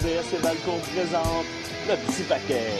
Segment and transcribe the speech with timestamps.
[0.00, 1.46] RDS et Balcon présente
[1.86, 2.70] le petit paquet.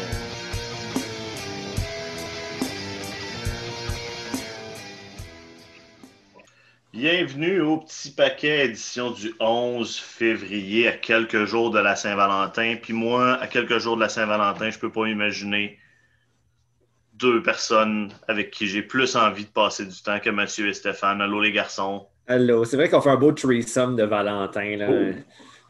[6.94, 12.76] Bienvenue au petit paquet édition du 11 février, à quelques jours de la Saint-Valentin.
[12.80, 15.78] Puis moi, à quelques jours de la Saint-Valentin, je peux pas imaginer
[17.14, 21.20] deux personnes avec qui j'ai plus envie de passer du temps que Mathieu et Stéphane.
[21.20, 22.06] Allô les garçons.
[22.26, 24.76] Allô, c'est vrai qu'on fait un beau threesome de Valentin.
[24.76, 24.88] Là.
[24.88, 25.12] Je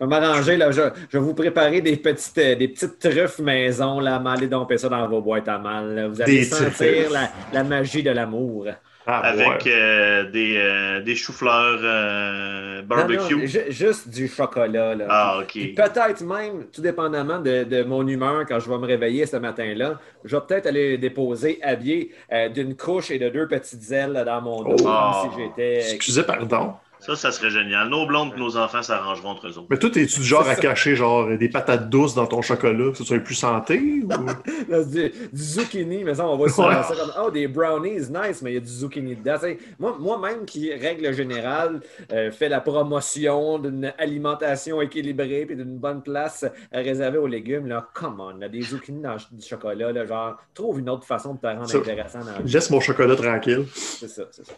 [0.00, 0.70] vais m'arranger, là.
[0.70, 4.18] Je, je vais vous préparer des petites, euh, des petites truffes maison, là.
[4.18, 5.94] M'allez domper ça dans vos boîtes à mal.
[5.94, 6.08] là.
[6.08, 8.66] Vous allez Des sentir la, la magie de l'amour.
[9.06, 9.72] Ah, avec ouais.
[9.72, 13.34] euh, des, euh, des choux-fleurs euh, barbecue.
[13.34, 15.06] Non, non, ju- juste du chocolat, là.
[15.08, 15.48] ah, ok.
[15.48, 19.36] Puis peut-être même, tout dépendamment de, de mon humeur quand je vais me réveiller ce
[19.38, 24.12] matin-là, je vais peut-être aller déposer habillé euh, d'une couche et de deux petites ailes
[24.12, 24.82] là, dans mon dos, Oh.
[24.82, 25.22] comme Ah.
[25.34, 25.94] si j'étais.
[25.94, 26.74] Excusez, pardon.
[27.00, 27.88] Ça, ça serait génial.
[27.88, 29.66] Nos blondes et nos enfants s'arrangeront entre eux autres.
[29.70, 32.98] Mais toi, es-tu du genre à cacher genre des patates douces dans ton chocolat, que
[32.98, 33.78] ce soit plus santé?
[34.04, 34.08] ou-
[34.70, 38.42] Là, du, du zucchini, mais ça, on voit souvent ça comme Oh, des brownies, nice,
[38.42, 39.36] mais il y a du zucchini dedans.
[39.78, 41.80] Moi- Moi-même, qui, règle générale,
[42.12, 47.66] euh, fait la promotion d'une alimentation équilibrée et d'une bonne place euh, réservée aux légumes,
[47.66, 51.34] là, come on, là, des zucchini dans du chocolat, là, genre, trouve une autre façon
[51.34, 52.44] de te rendre Ça- intéressant dans.
[52.44, 53.64] Laisse mon chocolat tranquille.
[53.74, 54.52] C'est ça, c'est ça.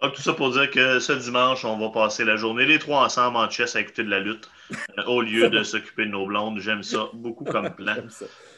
[0.00, 3.04] Donc, tout ça pour dire que ce dimanche, on va passer la journée les trois
[3.04, 4.48] ensemble en chess à écouter de la lutte
[4.96, 6.60] euh, au lieu de s'occuper de nos blondes.
[6.60, 7.96] J'aime ça beaucoup comme plan.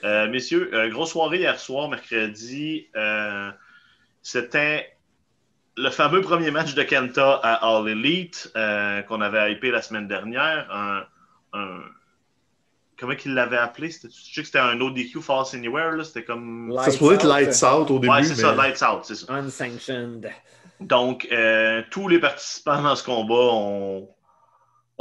[0.04, 2.88] Euh, messieurs, euh, grosse soirée hier soir, mercredi.
[2.94, 3.50] Euh,
[4.22, 4.92] C'était
[5.78, 10.08] le fameux premier match de Kenta à All Elite euh, qu'on avait hypé la semaine
[10.08, 10.66] dernière.
[10.70, 11.04] Un,
[11.54, 11.80] un-
[12.98, 13.88] Comment qu'il l'avait appelé?
[13.90, 16.04] Je sais que c'était un ODQ False Anywhere.
[16.04, 16.70] C'était comme.
[16.84, 19.32] Ça se pourrait être Lights Out au début, Ouais, c'est ça, Lights Out, c'est ça.
[19.32, 20.28] Unsanctioned.
[20.80, 24.08] Donc, euh, tous les participants dans ce combat ont,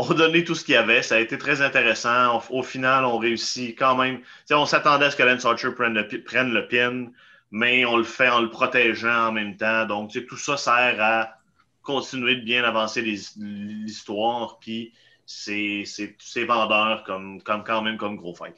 [0.10, 1.02] donné tout ce qu'il y avait.
[1.02, 2.42] Ça a été très intéressant.
[2.50, 4.22] Au, final, on réussit quand même.
[4.52, 7.12] On s'attendait à ce que Lance Archer prenne le, prenne pin,
[7.52, 9.86] mais on le fait en le protégeant en même temps.
[9.86, 11.34] Donc, tout ça sert à
[11.82, 14.60] continuer de bien avancer l'histoire.
[14.60, 14.94] Puis,
[15.26, 15.86] c'est
[16.46, 18.56] vendeur comme, comme, quand même comme gros fight.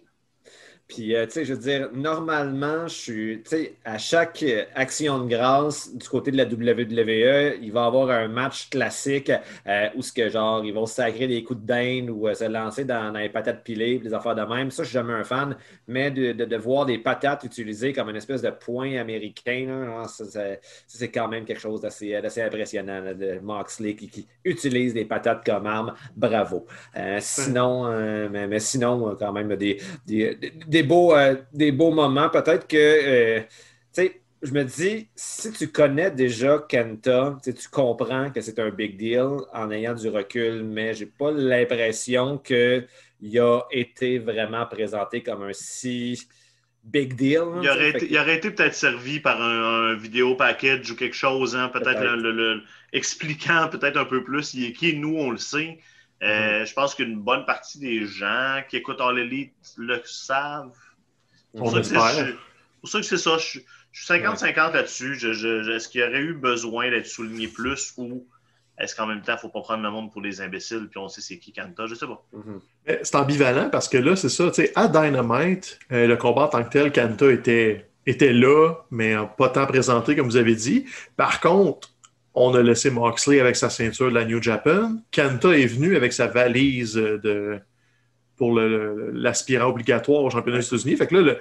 [0.93, 4.65] Puis, euh, tu sais, je veux dire, normalement, je suis, tu sais, à chaque euh,
[4.75, 9.31] action de grâce du côté de la WWE, il va y avoir un match classique
[9.67, 12.43] euh, où ce que, genre, ils vont sacrer des coups de dinde ou euh, se
[12.43, 14.69] lancer dans, dans les patates pilées, puis des affaires de même.
[14.69, 15.55] Ça, je suis jamais un fan,
[15.87, 20.03] mais de, de- de voir des patates utilisées comme une espèce de point américain,
[20.87, 25.45] c'est quand même quelque chose d'assez impressionnant, là, de Moxley qui, qui utilise des patates
[25.45, 25.93] comme arme.
[26.17, 26.65] Bravo.
[27.19, 27.85] Sinon,
[28.29, 32.29] mais, mais sinon, quand même, des, des, des- des beaux, euh, des beaux moments.
[32.29, 33.47] Peut-être que, euh, tu
[33.93, 38.97] sais, je me dis, si tu connais déjà Kenta, tu comprends que c'est un big
[38.97, 42.87] deal en ayant du recul, mais j'ai pas l'impression qu'il
[43.39, 46.27] a été vraiment présenté comme un si
[46.83, 47.37] big deal.
[47.39, 50.35] hein, Il aurait, été, Fait que- il aurait été peut-être servi par un, un vidéo
[50.35, 52.01] package ou quelque chose, hein, peut-être Peut-être.
[52.01, 52.63] le- le- le-
[52.93, 55.79] expliquant peut-être un peu plus il est qui, nous on le sait.
[56.23, 60.71] Euh, Je pense qu'une bonne partie des gens qui écoutent All Elite le savent.
[61.53, 62.35] On pour ça que
[62.81, 63.37] pour ça que c'est ça.
[63.37, 63.59] Je,
[63.91, 65.15] je suis 50-50 là-dessus.
[65.15, 68.25] Je- je- je- Est-ce qu'il y aurait eu besoin d'être souligné plus ou
[68.77, 70.97] est-ce qu'en même temps, il ne faut pas prendre le monde pour des imbéciles puis
[70.99, 71.85] on sait c'est qui Kanta?
[71.87, 72.23] Je sais pas.
[72.33, 72.61] Mhm.
[73.03, 76.47] C'est ambivalent parce que là, c'est ça, tu sais, à Dynamite, euh, le combat en
[76.47, 80.85] tant que tel, Kanta était, était là, mais pas tant présenté, comme vous avez dit.
[81.17, 81.90] Par contre,
[82.33, 84.95] on a laissé Moxley avec sa ceinture de la New Japan.
[85.11, 87.01] Kanta est venu avec sa valise
[88.37, 90.95] pour l'aspirant obligatoire au championnat des États-Unis.
[90.95, 91.35] Fait que là,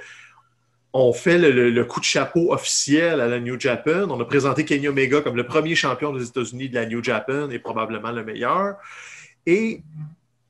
[0.93, 4.09] on fait le, coup de chapeau officiel à la New Japan.
[4.11, 7.49] On a présenté Kenny Omega comme le premier champion des États-Unis de la New Japan
[7.51, 8.77] et probablement le meilleur.
[9.47, 9.83] Et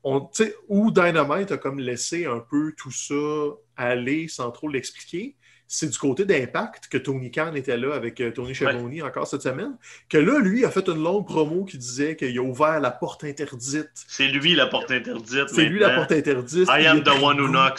[0.02, 0.28] on,
[0.68, 3.14] où Dynamite a comme laissé un peu tout ça
[3.76, 5.36] aller sans trop l'expliquer,
[5.72, 9.42] c'est du côté d'Impact que Tony Khan était là avec euh, Tony Schiavone encore cette
[9.42, 9.76] semaine,
[10.08, 13.22] que là, lui, a fait une longue promo qui disait qu'il a ouvert la porte
[13.22, 13.88] interdite.
[13.94, 15.48] C'est lui la porte interdite.
[15.48, 16.66] C'est lui la porte interdite.
[16.68, 17.78] I am the one who knocks.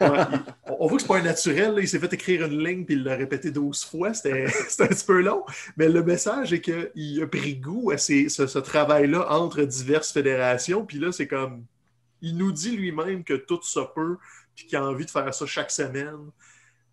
[0.00, 0.42] Ouais, il-
[0.78, 1.74] on voit que c'est pas un naturel.
[1.74, 1.80] là.
[1.82, 4.14] Il s'est fait écrire une ligne puis il l'a répété 12 fois.
[4.14, 5.44] C'était c'était un petit peu long.
[5.76, 10.12] Mais le message est qu'il a pris goût à ces- ce, ce travail-là entre diverses
[10.12, 10.86] fédérations.
[10.86, 11.64] Puis là, c'est comme.
[12.22, 14.16] Il nous dit lui-même que tout se peut
[14.54, 16.30] puis qu'il a envie de faire ça chaque semaine.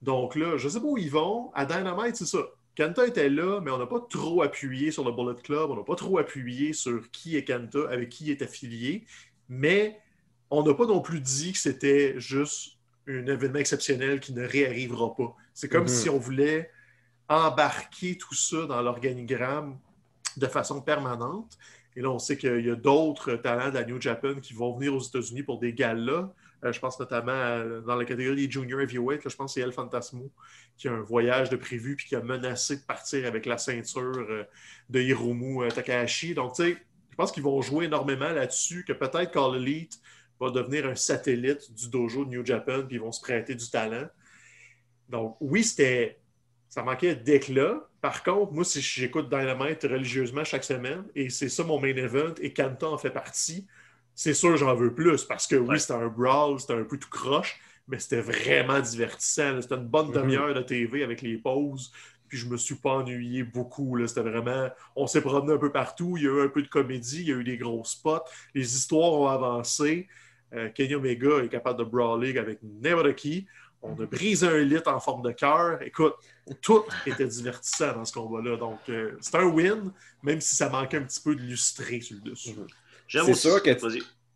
[0.03, 1.51] Donc là, je sais pas où ils vont.
[1.53, 2.39] À Dynamite, c'est ça.
[2.75, 5.69] Kanta était là, mais on n'a pas trop appuyé sur le Bullet Club.
[5.71, 9.05] On n'a pas trop appuyé sur qui est Kanta, avec qui il est affilié.
[9.47, 9.97] Mais
[10.49, 12.73] on n'a pas non plus dit que c'était juste
[13.07, 15.35] un événement exceptionnel qui ne réarrivera pas.
[15.53, 15.87] C'est comme Mhm.
[15.87, 16.69] si on voulait
[17.29, 19.77] embarquer tout ça dans l'organigramme
[20.37, 21.57] de façon permanente.
[21.95, 24.75] Et là, on sait qu'il y a d'autres talents de la New Japan qui vont
[24.75, 26.33] venir aux États-Unis pour des galas.
[26.63, 29.73] Euh, je pense notamment dans la catégorie des junior heavyweight, je pense que c'est El
[29.73, 30.31] Fantasmo
[30.77, 34.17] qui a un voyage de prévu puis qui a menacé de partir avec la ceinture
[34.17, 34.43] euh,
[34.89, 36.33] de Hiromu Takahashi.
[36.33, 36.77] Donc, tu sais,
[37.11, 39.99] je pense qu'ils vont jouer énormément là-dessus, que peut-être Call Elite
[40.39, 43.69] va devenir un satellite du dojo de New Japan, puis ils vont se prêter du
[43.69, 44.07] talent.
[45.09, 46.19] Donc, oui, c'était.
[46.69, 47.87] Ça manquait d'éclat.
[48.01, 52.33] Par contre, moi, si j'écoute Dynamite religieusement chaque semaine, et c'est ça mon main event,
[52.41, 53.67] et Kanta en fait partie,
[54.15, 57.09] c'est sûr j'en veux plus, parce que oui, c'était un brawl, c'était un peu tout
[57.09, 59.61] croche, mais c'était vraiment divertissant.
[59.61, 60.13] C'était une bonne mm-hmm.
[60.13, 61.91] demi-heure de TV avec les pauses
[62.33, 63.95] puis je me suis pas ennuyé beaucoup.
[64.07, 64.67] C'était vraiment.
[64.95, 66.15] On s'est promené un peu partout.
[66.17, 68.23] Il y a eu un peu de comédie, il y a eu des gros spots.
[68.55, 70.07] Les histoires ont avancé.
[70.55, 73.45] Euh, Kenny Omega est capable de brawler avec n'importe qui.
[73.83, 75.79] On a brisé un lit en forme de cœur.
[75.83, 76.15] Écoute,
[76.59, 78.57] tout était divertissant dans ce combat-là.
[78.57, 79.91] Donc, euh, c'est un win,
[80.23, 82.55] même si ça manquait un petit peu de lustré sur le dessus.
[83.07, 83.71] C'est sûr que.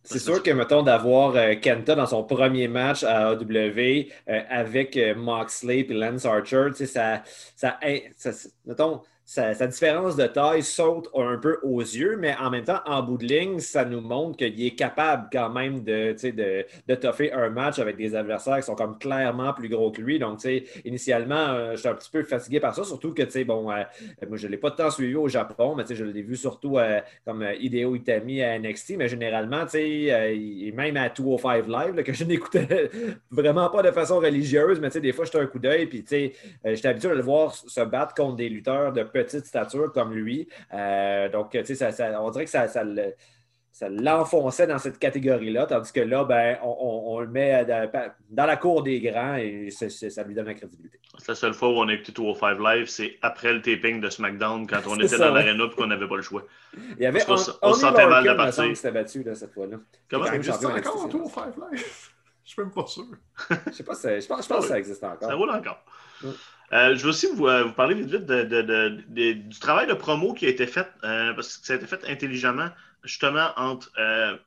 [0.10, 4.96] C'est sûr que, mettons, d'avoir euh, Kenta dans son premier match à AW euh, avec
[4.96, 7.24] euh, Moxley et Lance Archer, ça,
[7.58, 7.78] ça,
[8.16, 8.32] ça,
[8.66, 13.04] mettons, sa, différence de taille saute un peu aux yeux, mais en même temps, en
[13.04, 17.34] bout de ligne, ça nous montre qu'il est capable quand même de, de, de toffer
[17.34, 20.18] un match avec des adversaires qui sont comme clairement plus gros que lui.
[20.18, 20.40] Donc,
[20.86, 23.84] initialement, euh, je suis un petit peu fatigué par ça, surtout que, bon, euh,
[24.30, 27.02] moi, je ne l'ai pas tant suivi au Japon, mais je l'ai vu surtout euh,
[27.26, 32.90] comme Hideo Itami à NXT, mais généralement, et même à 205 Live, que je n'écoutais
[33.30, 37.10] vraiment pas de façon religieuse, mais des fois, j'étais un coup d'œil, puis j'étais habitué
[37.10, 40.48] à le voir se battre contre des lutteurs de petite stature comme lui.
[40.74, 42.84] Euh, donc, tu sais, on dirait que ça, ça,
[43.90, 47.66] l'enfonçait dans cette catégorie-là, tandis que là, ben, on, le met
[48.30, 51.00] dans la cour des grands et ça lui donne la crédibilité.
[51.20, 54.10] C'est la seule fois où on a écouté 205 Live, c'est après le taping de
[54.10, 56.44] SmackDown, quand on était dans l'aréna et qu'on n'avait pas le choix.
[56.76, 58.64] Il y avait on, on, sentait mal de partir.
[58.66, 59.78] qui s'était battu là, cette fois-là.
[60.10, 61.86] Comment ça existe encore en 205 Live?
[62.48, 63.04] Je suis même pas sûr.
[63.50, 65.30] Je sais pas, je pense, je pense que ça existe encore.
[65.30, 65.84] Ça roule encore.
[66.74, 70.46] Euh, je veux aussi vous, euh, parler vite, vite de, du travail de promo qui
[70.46, 72.70] a été fait, euh, parce que ça a été fait intelligemment,
[73.04, 73.92] justement, entre,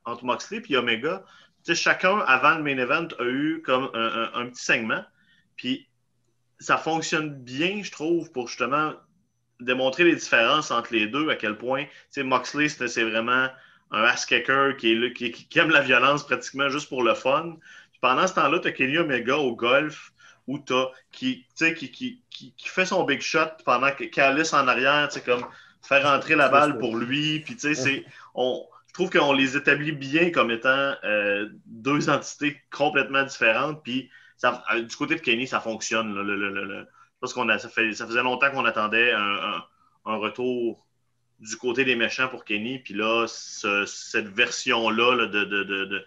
[0.04, 1.24] entre Moxley et Omega.
[1.72, 5.02] chacun, avant le main event, a eu comme un, petit segment.
[5.56, 5.88] Puis
[6.58, 8.92] ça fonctionne bien, je trouve, pour justement
[9.60, 11.86] démontrer les différences entre les deux, à quel point
[12.18, 13.48] Moxley, c'est vraiment
[13.92, 17.56] un ass-kicker qui, qui, aime la violence pratiquement juste pour le fun.
[18.02, 20.12] pendant ce temps-là, tu as Kenny Omega au golf
[20.50, 25.08] ou t'as qui, qui, qui, qui, fait son big shot pendant que Calice en arrière,
[25.24, 25.46] comme
[25.80, 27.38] faire rentrer la balle pour lui.
[27.40, 28.04] Puis tu sais, c'est.
[28.34, 33.82] On, je trouve qu'on les établit bien comme étant euh, deux entités complètement différentes.
[33.84, 36.12] Puis ça, euh, du côté de Kenny, ça fonctionne.
[36.12, 36.88] le,
[37.20, 39.62] parce qu'on a, ça, fait, ça faisait longtemps qu'on attendait un,
[40.06, 40.84] un, retour
[41.38, 42.80] du côté des méchants pour Kenny.
[42.80, 46.04] Puis là, cette version-là de, de, de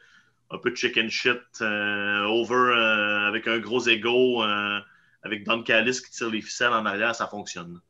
[0.53, 4.79] un peu de chicken shit euh, over euh, avec un gros ego euh,
[5.23, 7.81] avec Don Callis qui tire les ficelles en arrière, ça fonctionne.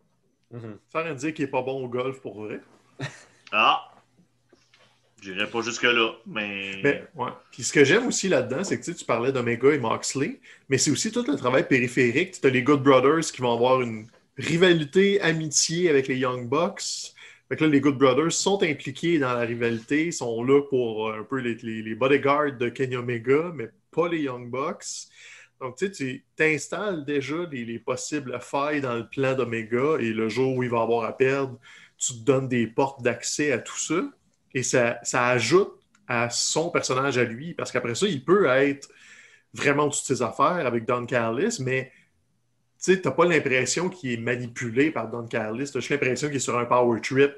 [0.51, 0.77] Mm -hmm.
[0.91, 2.61] Faire dire qu'il n'est pas bon au golf pour vrai.
[3.51, 3.89] ah!
[5.21, 6.81] J'irai pas jusque-là, mais.
[6.83, 7.31] mais ouais.
[7.51, 10.91] Puis ce que j'aime aussi là-dedans, c'est que tu parlais d'Omega et Moxley, mais c'est
[10.91, 12.41] aussi tout le travail périphérique.
[12.41, 17.12] Tu as les Good Brothers qui vont avoir une rivalité, amitié avec les Young Bucks
[17.61, 21.95] les Good Brothers sont impliqués dans la rivalité, sont là pour euh, un peu les,
[21.95, 25.07] bodyguards de Kenny Omega, mais pas les Young Bucks.
[25.61, 30.63] Donc, tu t'installes déjà les, possibles failles dans le plan d'Omega et le jour où
[30.63, 31.57] il va avoir à perdre,
[31.97, 34.03] tu te donnes des portes d'accès à tout ça.
[34.53, 35.71] Et ça, ça ajoute
[36.07, 38.89] à son personnage à lui, parce qu'après ça, il peut être
[39.53, 41.91] vraiment toutes ses affaires avec Don Carlis, mais
[42.83, 45.71] tu n'as pas l'impression qu'il est manipulé par Don Carlis.
[45.73, 47.33] Juste l'impression qu'il est sur un power trip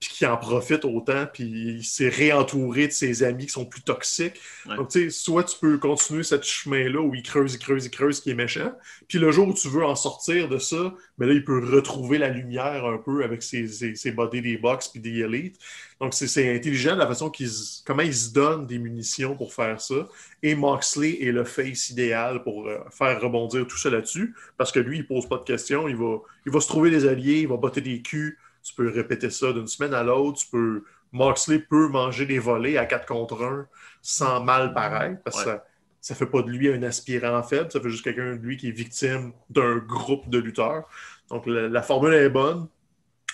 [0.00, 3.82] puis qui en profite autant, puis il s'est réentouré de ses amis qui sont plus
[3.82, 4.40] toxiques.
[4.64, 7.90] Donc, tu sais, soit tu peux continuer ce chemin-là où il creuse, il creuse, il
[7.90, 8.72] creuse, qui est méchant,
[9.08, 11.58] puis le jour où tu veux en sortir de ça, mais ben là, il peut
[11.58, 15.58] retrouver la lumière un peu avec ses, ses, body des box puis des élites.
[16.00, 17.50] Donc, c'est intelligent la façon qu'ils
[17.84, 20.08] comment ils se donnent des munitions pour faire ça.
[20.42, 24.80] Et Moxley est le face idéal pour euh, faire rebondir tout ça là-dessus, parce que
[24.80, 27.48] lui, il pose pas de questions, il va, il va se trouver des alliés, il
[27.48, 30.38] va botter des culs, tu peux répéter ça d'une semaine à l'autre.
[30.40, 30.84] Tu peux...
[31.12, 33.66] Moxley peut manger des volets à 4 contre 1
[34.00, 35.58] sans mal paraître parce que
[36.00, 38.56] ça ne fait pas de lui un aspirant faible, ça fait juste quelqu'un de lui
[38.56, 40.88] qui est victime d'un groupe de lutteurs.
[41.28, 42.68] Donc la, formule est bonne.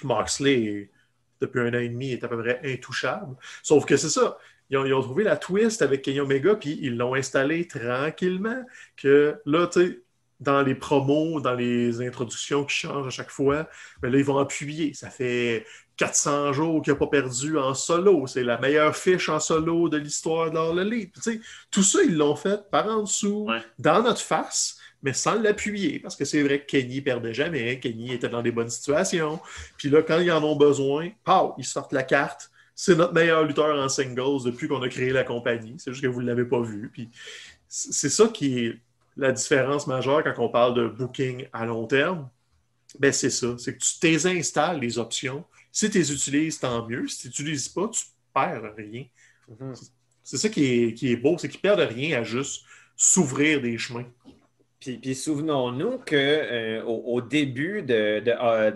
[0.03, 0.91] Moxley,
[1.41, 3.37] depuis un an et demi, est à peu près intouchable.
[3.63, 4.39] Sauf que c'est ça.
[4.69, 8.65] Ils ont, trouvé la twist avec Kenny Omega, puis ils l'ont installé tranquillement.
[8.97, 10.01] Que là, tu sais,
[10.41, 13.69] dans les promos, dans les introductions qui changent à chaque fois,
[14.03, 14.93] mais là, ils vont appuyer.
[14.93, 15.65] Ça fait
[15.97, 18.27] 400 jours qu'il n'a pas perdu en solo.
[18.27, 21.17] C'est la meilleure fiche en solo de l'histoire de l'Elite.
[21.71, 26.01] Tout ça, ils l'ont fait par en dessous, dans notre face, mais sans l'appuyer.
[26.01, 27.81] Parce que c'est vrai que Kenny perdait jamais.
[27.81, 29.41] Kenny était dans des bonnes situations.
[29.79, 32.51] Puis là, quand ils en ont besoin, pow, ils sortent la carte.
[32.75, 35.77] C'est notre meilleur lutteur en singles depuis qu'on a créé la compagnie.
[35.79, 36.91] C'est juste que vous ne l'avez pas vu.
[36.93, 37.09] Puis
[37.69, 38.81] c'est ça qui est
[39.17, 42.29] la différence majeure quand on parle de booking à long terme?
[42.99, 43.57] Ben c'est ça.
[43.59, 45.45] C'est que tu désinstalles les options
[45.77, 47.07] si tu les utilises, tant mieux.
[47.07, 49.05] Si tu n'utilises pas, tu perds rien.
[49.47, 49.75] Mhm.
[50.25, 52.65] C'est ça qui est, qui est beau, c'est qu'ils perdent rien à juste
[52.97, 54.07] s'ouvrir des chemins.
[54.79, 58.23] Puis, souvenons-nous qu'au euh, au début de,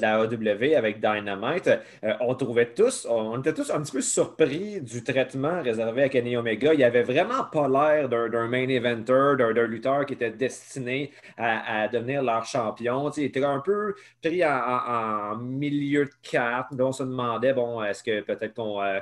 [0.00, 1.69] la AW avec Dynamite,
[2.02, 6.09] euh, on trouvait tous, on était tous un petit peu surpris du traitement réservé à
[6.09, 6.73] Kenny Omega.
[6.73, 12.23] Il avait vraiment pas l'air d'un main eventer, d'un lutteur qui était destiné à, devenir
[12.23, 13.11] leur champion.
[13.11, 16.73] il était un peu pris en, milieu de carte.
[16.78, 18.83] On se demandait, bon, est-ce que peut-être qu'on.
[18.83, 19.00] Euh,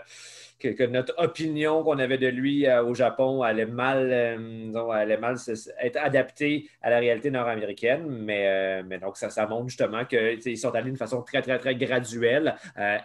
[0.59, 5.37] que, notre opinion qu'on avait de lui euh, au Japon allait mal, euh, allait mal
[5.81, 8.07] être adaptée à la réalité nord-américaine.
[8.09, 11.59] Mais, euh, mais donc, ça, ça montre justement qu'ils sont allés d'une façon très, très,
[11.59, 12.57] très graduelle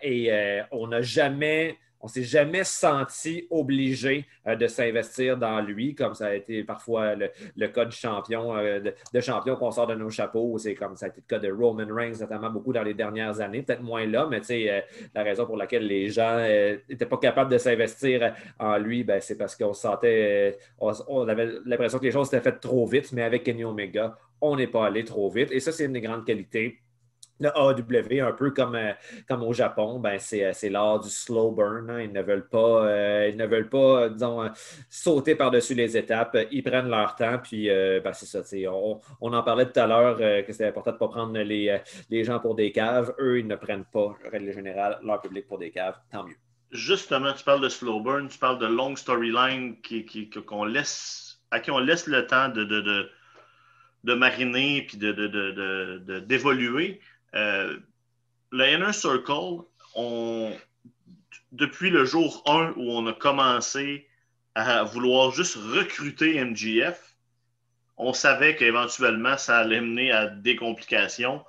[0.02, 0.32] et
[0.72, 6.28] on n'a jamais on s'est jamais senti obligé euh, de s'investir dans lui, comme ça
[6.28, 10.58] a été parfois le, cas de champion, euh, de, champion qu'on sort de nos chapeaux.
[10.58, 13.40] C'est comme ça a été le cas de Roman Reigns, notamment beaucoup dans les dernières
[13.40, 14.82] années, peut-être moins là, mais euh,
[15.16, 16.40] la raison pour laquelle les gens
[16.90, 22.00] n'étaient pas capables de s'investir en lui, ben, c'est parce qu'on sentait, on, avait l'impression
[22.00, 25.06] que les choses s'étaient faites trop vite, mais avec Kenny Omega, on n'est pas allé
[25.06, 25.52] trop vite.
[25.52, 26.80] Et ça, c'est une des grandes qualités
[27.40, 28.94] le AW, un peu comme, euh,
[29.28, 31.90] comme au Japon, ben euh, c'est l'art du slow burn.
[31.90, 32.02] Hein.
[32.02, 34.10] Ils ne veulent pas, euh, ils ne veulent pas
[34.90, 36.38] sauter par-dessus les étapes.
[36.52, 37.40] Ils prennent leur temps.
[37.40, 38.42] Puis ben, c'est ça.
[38.70, 41.80] On, on, en parlait tout à l'heure que c'est important de ne pas prendre les,
[42.10, 43.14] les, gens pour des caves.
[43.20, 45.96] Eux, ils ne prennent pas, règle générale, leur public pour des caves.
[46.12, 46.36] Tant mieux.
[46.72, 50.30] Justement, tu parles de slow burn, tu parles de long storyline qui, qui,
[51.52, 53.10] à qui on laisse le temps de, de, de,
[54.04, 56.90] de mariner puis d'évoluer.
[56.90, 57.00] De,
[57.36, 57.78] euh,
[58.52, 59.64] le Inner Circle,
[61.52, 64.08] depuis le jour 1 où on a commencé
[64.56, 67.16] à vouloir juste recruter MGF,
[67.98, 71.44] on savait qu'éventuellement, ça allait mener à des complications.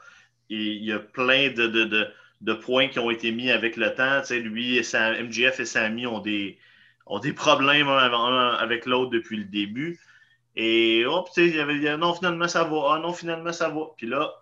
[0.51, 4.23] Et il y a plein de, points qui ont été mis avec le temps.
[4.31, 6.59] lui et MGF et Sammy ont des,
[7.07, 9.99] ont des problèmes avec l'autre depuis le début.
[10.57, 12.95] Et hop, il y avait, non, finalement, ça va.
[12.95, 13.87] Ah, non, finalement, ça va.
[13.97, 14.33] Puis là,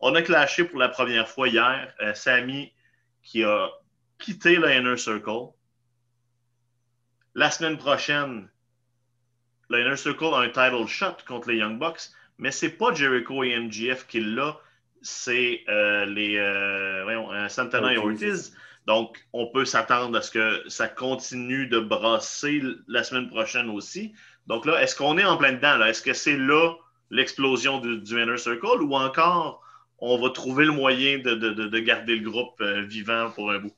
[0.00, 1.92] on a clashé pour la première fois hier.
[2.00, 2.72] Euh, Sammy
[3.22, 3.70] qui a
[4.18, 5.52] quitté le Inner Circle.
[7.34, 8.48] La semaine prochaine,
[9.70, 13.42] le Inner Circle a un title shot contre les Young Bucks, mais c'est pas Jericho
[13.42, 14.58] et MGF qui l'a,
[15.02, 18.56] c'est euh, les euh, Santana et Ortiz.
[18.86, 24.14] Donc, on peut s'attendre à ce que ça continue de brasser la semaine prochaine aussi.
[24.46, 25.82] Donc là, est-ce qu'on est en plein dedans?
[25.84, 26.74] Est-ce que c'est là
[27.10, 29.63] l'explosion du, du, Inner Circle ou encore
[30.04, 33.72] on va trouver le moyen de, garder le groupe euh, vivant pour un bout.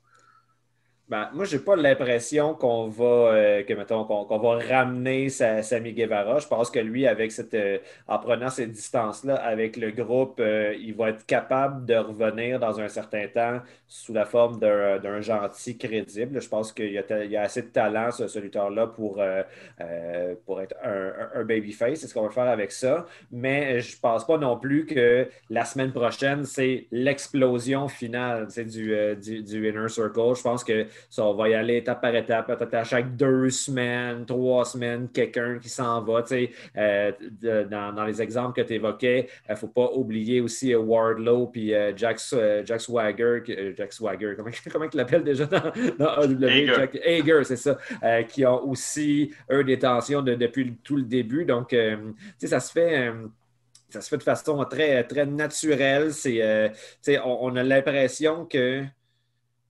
[1.08, 5.92] Ben, moi, je n'ai pas l'impression qu'on va, euh, que, mettons, qu'on, va ramener Sami
[5.92, 6.40] Guevara.
[6.40, 10.94] Je pense que lui, avec cette, euh, en prenant cette distance-là avec le groupe, il
[10.96, 16.40] va être capable de revenir dans un certain temps sous la forme d'un, gentil crédible.
[16.40, 19.22] Je pense qu'il y a, y a assez de talent, ce, lutteur-là, pour,
[20.44, 22.00] pour être un, un, babyface.
[22.00, 23.06] C'est ce qu'on va faire avec ça.
[23.30, 28.96] Mais je ne pense pas non plus que la semaine prochaine, c'est l'explosion finale du,
[29.22, 30.34] du, du Inner Circle.
[30.34, 33.50] Je pense que ça, on va y aller étape par étape, peut-être à chaque deux
[33.50, 36.24] semaines, trois semaines, quelqu'un qui s'en va.
[36.76, 37.12] Euh,
[37.42, 41.74] dans, les exemples que tu évoquais, il ne faut pas oublier aussi euh, Wardlow puis
[41.74, 42.20] euh, Jack,
[42.64, 46.88] Jack, Swagger, Jack Swagger, comment, comment il l'appelle déjà dans, dans AW?
[47.04, 47.78] Hager, c'est ça,
[48.28, 51.44] qui ont aussi, eux, des tensions depuis tout le début.
[51.44, 51.74] Donc,
[52.42, 53.12] ça se fait
[53.88, 56.12] ça se fait de façon très, très naturelle.
[56.12, 56.40] C'est,
[57.24, 58.84] on, on, a l'impression que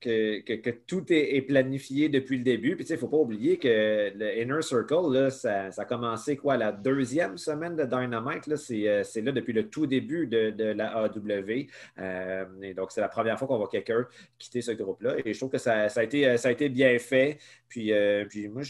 [0.07, 2.77] que, tout est, planifié depuis le début.
[2.77, 6.57] Puis, il ne faut pas oublier que le Inner Circle, là, ça, a commencé quoi,
[6.57, 8.49] la deuxième semaine de Dynamite.
[8.49, 11.67] Euh, c'est, là depuis le tout début de, la AW.
[11.99, 14.07] Euh, et donc, c'est la première fois qu'on voit quelqu'un
[14.39, 15.17] quitter ce groupe-là.
[15.25, 17.39] Et je trouve que ça, a, été, ça a été bien fait.
[17.69, 18.63] Puis, euh, puis moi,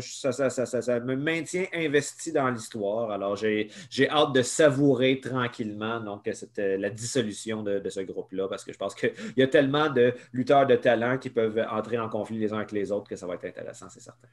[0.00, 3.10] ça, ça, me maintient investi dans l'histoire.
[3.10, 3.70] Alors, j'ai,
[4.10, 8.94] hâte de savourer tranquillement donc, la dissolution de, de ce groupe-là parce que je pense
[8.94, 12.58] qu'il y a tellement de lutteurs de talents qui peuvent entrer en conflit les uns
[12.58, 14.28] avec les autres, que ça va être intéressant, c'est certain.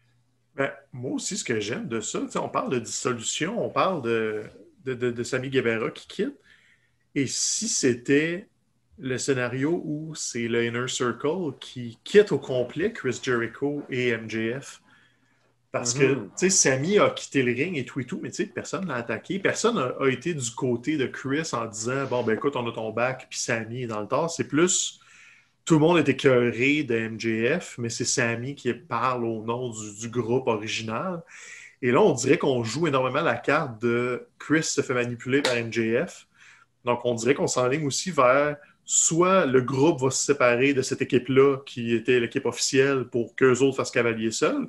[0.55, 4.43] Ben, moi aussi, ce que j'aime de ça, on parle de dissolution, on parle de,
[4.86, 6.38] de, de, de Sammy Guevara qui quitte.
[7.15, 8.48] Et si c'était
[8.98, 14.81] le scénario où c'est le Inner Circle qui quitte au complet Chris Jericho et MJF.
[15.71, 16.25] Parce que, Mhm.
[16.25, 18.86] tu sais, Sammy a quitté le ring et tout et tout, mais tu sais, personne
[18.88, 19.39] n'a attaqué.
[19.39, 22.91] Personne n'a été du côté de Chris en disant Bon, ben écoute, on a ton
[22.91, 24.29] back, puis Sammy est dans le tort.
[24.31, 25.00] C'est plus.
[25.71, 30.09] Tout le monde est écœuré de MJF, mais c'est Sammy qui parle au nom du,
[30.09, 31.23] groupe original.
[31.81, 35.55] Et là, on dirait qu'on joue énormément la carte de Chris se fait manipuler par
[35.55, 36.27] MJF.
[36.83, 41.03] Donc, on dirait qu'on s'enligne aussi vers soit le groupe va se séparer de cette
[41.03, 44.67] équipe-là qui était l'équipe officielle pour qu'eux autres fassent cavalier seul,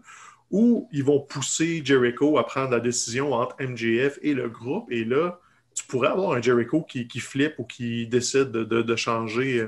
[0.53, 4.89] ou ils vont pousser Jericho à prendre la décision entre MJF et le groupe.
[4.93, 5.41] Et là,
[5.75, 9.67] tu pourrais avoir un Jericho qui, qui flippe ou qui décide de, de- changer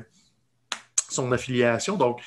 [1.10, 1.96] son affiliation.
[1.96, 2.20] Donc,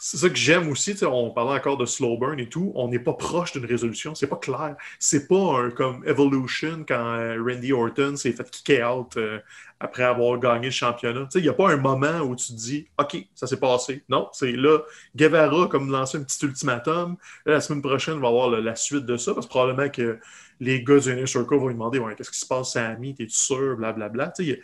[0.00, 0.94] c'est ça que j'aime aussi.
[1.04, 2.70] On parlait encore de slow burn et tout.
[2.76, 4.14] On n'est pas proche d'une résolution.
[4.14, 4.76] C'est pas clair.
[5.00, 9.40] C'est pas un comme Evolution quand euh, Randy Orton s'est fait kicker out euh,
[9.80, 11.28] après avoir gagné le championnat.
[11.34, 14.04] Il n'y a pas un moment où tu te dis OK, ça s'est passé.
[14.08, 14.78] Non, c'est là.
[15.16, 17.16] Guevara comme lancé un petit ultimatum.
[17.44, 20.20] La semaine prochaine, on va avoir la suite de ça parce que probablement que
[20.60, 23.16] les gars du Inner Circle vont lui demander Qu'est-ce qui se passe, Sammy?
[23.16, 23.76] T'es-tu sûr?
[23.76, 24.32] Blablabla.
[24.36, 24.56] Sais, il y a-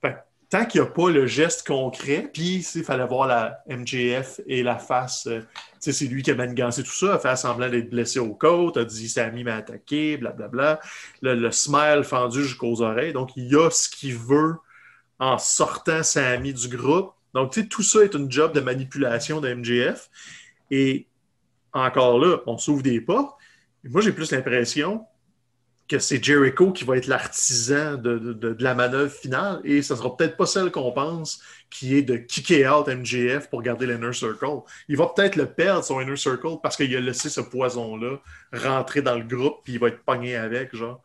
[0.00, 0.18] Fait que
[0.54, 4.62] tant qu'il n'y a pas le geste concret, puis il fallait voir la MJF et
[4.62, 5.26] la face.
[5.26, 5.40] euh,
[5.80, 8.84] c'est lui qui a manigancé tout ça, a fait semblant d'être blessé aux côtes, a
[8.84, 10.78] dit Sammy m'a attaqué, blablabla.
[11.22, 13.12] Le, le smile fendu jusqu'aux oreilles.
[13.12, 14.54] Donc, il a ce qu'il veut
[15.18, 17.10] en sortant Sammy du groupe.
[17.34, 20.08] Donc, tout ça est une job de manipulation de MJF.
[20.70, 21.08] Et
[21.72, 23.36] encore là, on s'ouvre des portes.
[23.82, 25.04] Moi, j'ai plus l'impression
[25.88, 29.96] que c'est Jericho qui va être l'artisan de, de- de- la manœuvre finale et ça
[29.96, 34.12] sera peut-être pas celle qu'on pense qui est de kicker out MJF pour garder l'Inner
[34.14, 34.60] Circle.
[34.88, 38.16] Il va peut-être le perdre, son Inner Circle, parce qu'il a laissé ce poison-là
[38.54, 41.02] rentrer dans le groupe puis il va être pogné avec, genre.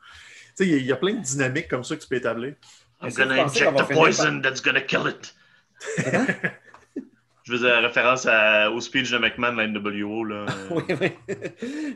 [0.58, 2.08] Tu sais, il y a- il y, a plein de dynamiques comme ça que tu
[2.08, 2.54] peux établir.
[3.02, 5.34] I'm gonna inject va the poison that's gonna kill it?
[7.50, 10.24] Je faisais référence à- au speech de McMahon la NWO.
[10.24, 10.46] Là.
[10.70, 11.12] Oui, oui.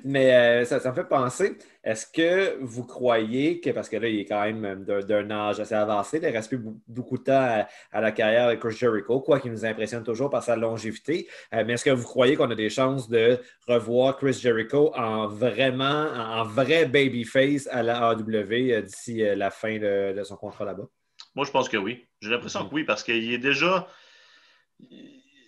[0.04, 4.08] Mais euh, ça, ça me fait penser, est-ce que vous croyez que, parce que là,
[4.08, 7.34] il est quand même d'un d'un âge assez avancé, il reste plus beaucoup de temps
[7.40, 11.28] à, à la carrière de Chris Jericho, quoi qu'il nous impressionne toujours par sa longévité,
[11.54, 13.38] Euh, mais est-ce que vous croyez qu'on a des chances de
[13.68, 18.26] revoir Chris Jericho en vraiment, en, vrai babyface à la AW
[18.72, 20.88] euh, d'ici euh, la fin de, de son contrat là-bas?
[21.36, 22.08] Moi, je pense que oui.
[22.22, 23.88] J'ai l'impression que oui, parce qu'il est déjà.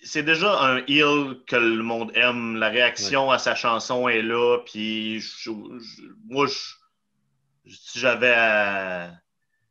[0.07, 2.55] C'est déjà un heel que le monde aime.
[2.57, 4.59] La réaction à sa chanson est là.
[4.65, 9.09] Puis, je- je- moi, je- si j'avais à.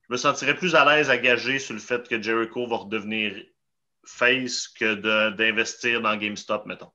[0.09, 3.33] Je me sentirais plus à l'aise à gager sur le fait que Jericho va redevenir
[4.05, 4.94] face que
[5.31, 6.90] d'investir dans GameStop, mettons.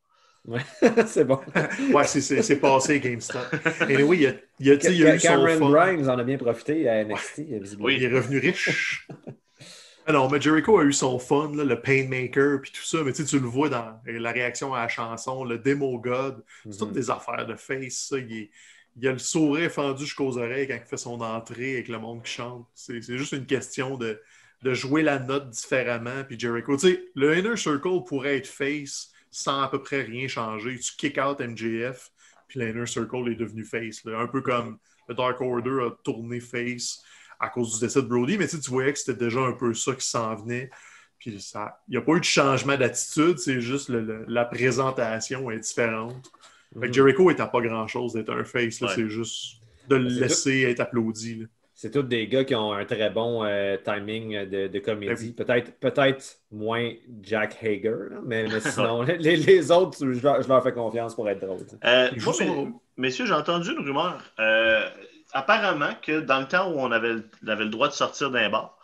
[0.45, 0.61] Ouais,
[1.07, 1.39] c'est bon.
[1.93, 3.41] Ouais, c'est- c'est c'est passé GameStop.
[3.89, 5.69] Et oui, il y a, il y a, il y a eu son Cameron.
[5.71, 7.85] Grimes en a bien profité à NXT, visiblement.
[7.87, 7.95] Oui.
[7.97, 9.07] Il est revenu riche.
[10.09, 13.21] Alors, mais Jericho a eu son fun, là, le Painmaker, puis tout ça, mais tu
[13.39, 16.93] le vois dans la réaction à la chanson, le Demo God, c'est toutes Mhm.
[16.95, 18.17] des affaires de face, ça.
[18.17, 18.49] Il, est-
[18.99, 22.23] il a le sourire fendu jusqu'aux oreilles quand il fait son entrée avec le monde
[22.23, 22.65] qui chante.
[22.73, 24.19] C'est c'est juste une question de,
[24.63, 26.75] de jouer la note différemment, puis Jericho.
[26.75, 30.79] Tu sais, le Inner Circle pourrait être face sans à peu près rien changer.
[30.79, 32.09] Tu kick out MJF,
[32.47, 34.03] puis l'Inner Circle est devenu face.
[34.05, 34.17] là.
[34.21, 37.03] Un peu comme le Dark Order a tourné face
[37.39, 39.53] à cause du décès de Brody, mais tu, sais, tu voyais que c'était déjà un
[39.53, 40.69] peu ça qui s'en venait.
[41.17, 44.45] Puis ça, il n'y a pas eu de changement d'attitude, c'est juste le- le- la
[44.45, 46.31] présentation est différente.
[46.73, 46.93] Fait que Mhm.
[46.93, 48.93] Jericho est à pas grand-chose d'être un face, là, Ouais.
[48.95, 49.55] c'est juste
[49.89, 51.35] de le laisser être applaudi.
[51.41, 51.45] là.
[51.73, 55.31] C'est tous des gars qui ont un très bon euh, timing de, de comédie.
[55.33, 56.91] Peut-être peut-être moins
[57.23, 61.15] Jack Hager, là, mais, mais sinon, les, les autres, je leur, je leur fais confiance
[61.15, 61.59] pour être drôles.
[61.85, 62.71] Euh, moi, mais- rôle.
[62.97, 64.21] messieurs, j'ai entendu une rumeur.
[64.39, 64.89] Euh,
[65.33, 68.31] apparemment que dans le temps où on avait, le- on avait le droit de sortir
[68.31, 68.77] d'un bar,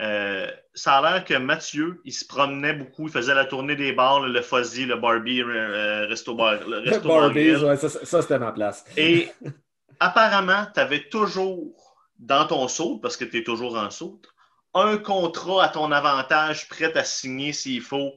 [0.00, 3.92] euh, ça a l'air que Mathieu, il se promenait beaucoup, il faisait la tournée des
[3.92, 6.66] bars, le, le Fuzzy, le Barbie, euh, Resto Bar.
[6.66, 7.64] Le Resto Bar Barbies, Grill.
[7.64, 8.84] ouais, ça, ça, c'était ma place.
[8.96, 9.28] Et
[10.00, 11.74] apparemment, tu avais toujours
[12.18, 14.20] dans ton saut, parce que tu es toujours en saut,
[14.74, 18.12] un contrat à ton avantage prêt à signer s'il faut.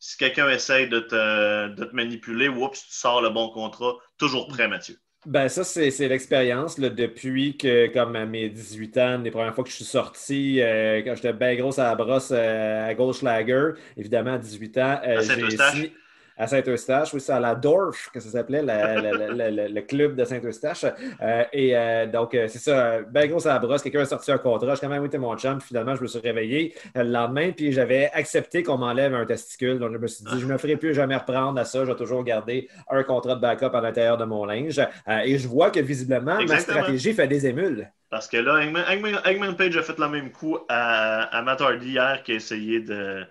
[0.00, 3.94] Si quelqu'un essaye de te, de te manipuler, oups, tu sors le bon contrat.
[4.16, 4.96] Toujours prêt, Mathieu.
[5.26, 9.54] Ben ça, c'est c'est l'expérience là, depuis que, comme à mes 18 ans, les premières
[9.54, 12.94] fois que je suis sorti, euh, quand j'étais bien grosse à la brosse euh, à
[12.94, 15.92] Goldschlager, évidemment à 18 ans, euh, j'ai signé-
[16.38, 19.68] à Saint-Eustache, oui, c'est à la Dorf que ça s'appelait, la- la- la- la- la-
[19.68, 20.84] le club de Saint-Eustache.
[21.20, 24.30] Euh, et euh, donc, euh, c'est ça, bien grosse à la brosse, quelqu'un a sorti
[24.30, 27.02] un contrat, j'ai quand même été mon chum, puis finalement, je me suis réveillé le
[27.02, 30.52] lendemain, puis j'avais accepté qu'on m'enlève un testicule, donc je me suis dit, je ne
[30.52, 33.74] me ferai plus jamais reprendre à ça, je vais toujours garder un contrat de backup
[33.74, 34.78] à l'intérieur de mon linge.
[35.08, 36.76] Euh, et je vois que visiblement, Exactement.
[36.78, 37.90] ma stratégie fait des émules.
[38.10, 42.22] Parce que là, Eggman, Page a fait le même coup à, à Matt Hardy hier
[42.24, 43.24] qui a essayé de,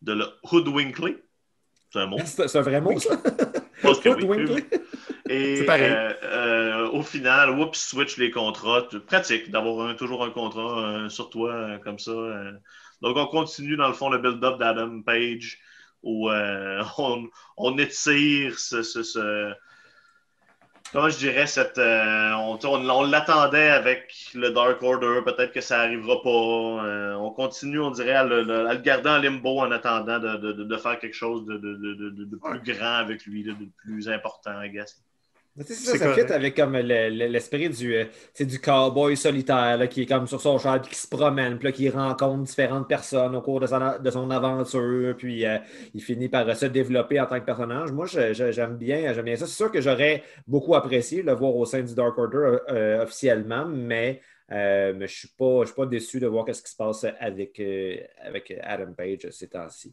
[0.00, 1.22] de le hoodwinkler.
[1.92, 2.18] C'est un mot.
[2.24, 3.10] C'est un vrai mot, ça?
[3.84, 4.64] hoodwinkler.
[5.28, 8.88] Et euh, euh, au final, oups, switch les contrats.
[9.06, 12.12] Pratique d'avoir toujours un contrat euh, sur toi comme ça.
[13.02, 15.58] Donc, on continue dans le fond le build-up d'Adam Page
[16.02, 16.30] où
[16.98, 19.52] on, on, étire ce, ce
[20.92, 25.20] comment je dirais, cette, euh, on, l'attendait avec le Dark Order.
[25.24, 26.30] Peut-être que ça n'arrivera pas.
[26.30, 31.14] Euh, on continue, on dirait, à le, garder en limbo en attendant de, faire quelque
[31.14, 35.02] chose de, plus grand avec lui, de, plus important, I guess.
[35.60, 38.04] Ça, ça fit avec comme l'esprit du, euh,
[38.40, 42.44] du cowboy solitaire qui est comme sur son cheval qui se promène, puis qui rencontre
[42.44, 45.58] différentes personnes au cours de son, aventure, puis euh,
[45.92, 47.92] il finit par se développer en tant que personnage.
[47.92, 49.46] Moi, j'aime bien, bien ça.
[49.46, 53.66] C'est sûr que j'aurais beaucoup apprécié le voir au sein du Dark Order euh, officiellement,
[53.66, 57.60] mais, mais je ne suis, pas, déçu de voir ce qui se passe avec,
[58.24, 59.92] avec Adam Page ces temps-ci.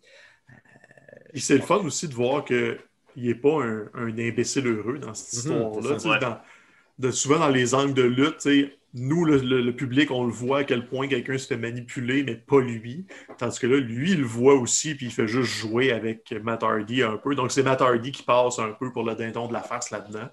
[1.34, 2.78] Et c'est le fun aussi de voir que
[3.16, 7.12] il n'est pas un, imbécile heureux dans cette mhm, histoire-là.
[7.12, 8.48] souvent dans les angles de lutte,
[8.94, 12.60] nous, le, public, on le voit à quel point quelqu'un se fait manipuler, mais pas
[12.60, 13.06] lui.
[13.38, 16.64] Tandis que là, lui, il le voit aussi, puis il fait juste jouer avec Matt
[16.64, 17.36] Hardy un peu.
[17.36, 20.28] Donc, c'est Matt Hardy qui passe un peu pour le dindon de la face là-dedans.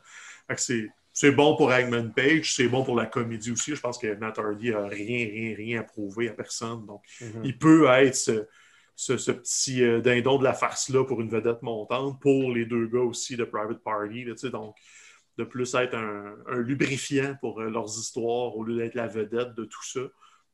[1.12, 3.74] C'est bon pour Hangman Page, c'est bon pour la comédie aussi.
[3.74, 6.86] Je pense que Matt Hardy n'a rien, rien, rien à prouver à personne.
[6.86, 7.42] Donc, mhm.
[7.44, 8.48] il peut être
[8.96, 13.00] ce, petit euh, dindon de la farce-là pour une vedette montante, pour les deux gars
[13.00, 14.24] aussi de Private Party.
[14.50, 14.74] donc,
[15.36, 19.64] de plus être un, lubrifiant pour euh, leurs histoires au lieu d'être la vedette de
[19.64, 20.00] tout ça.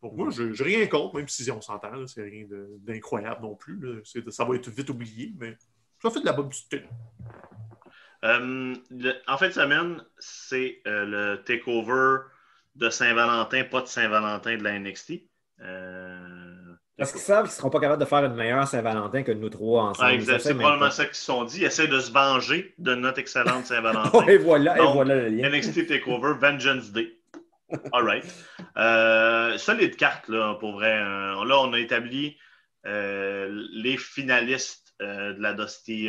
[0.01, 2.45] Pour moi, je n'ai rien contre, même si on s'entend, c'est rien
[2.81, 4.03] d'incroyable non plus.
[4.31, 5.57] ça va être vite oublié, mais
[6.03, 6.83] ça fait de la bonne petite
[8.25, 8.75] euh,
[9.27, 12.19] en fait, semaine, c'est le takeover
[12.77, 15.25] de Saint-Valentin, pas de Saint-Valentin de la NXT.
[17.03, 19.49] Parce qu'ils savent qu'ils ne seront pas capables de faire une meilleure Saint-Valentin que nous
[19.49, 20.23] trois ensemble.
[20.23, 21.59] c'est probablement ça qu'ils se sont dit.
[21.59, 24.25] Ils essaient de se venger de notre excellente Saint-Valentin.
[24.29, 25.51] et voilà, et voilà le lien.
[25.51, 27.19] NXT TakeOver, Vengeance Day.
[27.93, 28.25] All right.
[28.77, 30.93] Euh, solide carte, là, pour vrai.
[30.93, 32.37] Euh, là, on a établi
[32.87, 36.09] euh, les finalistes euh, de la Dusty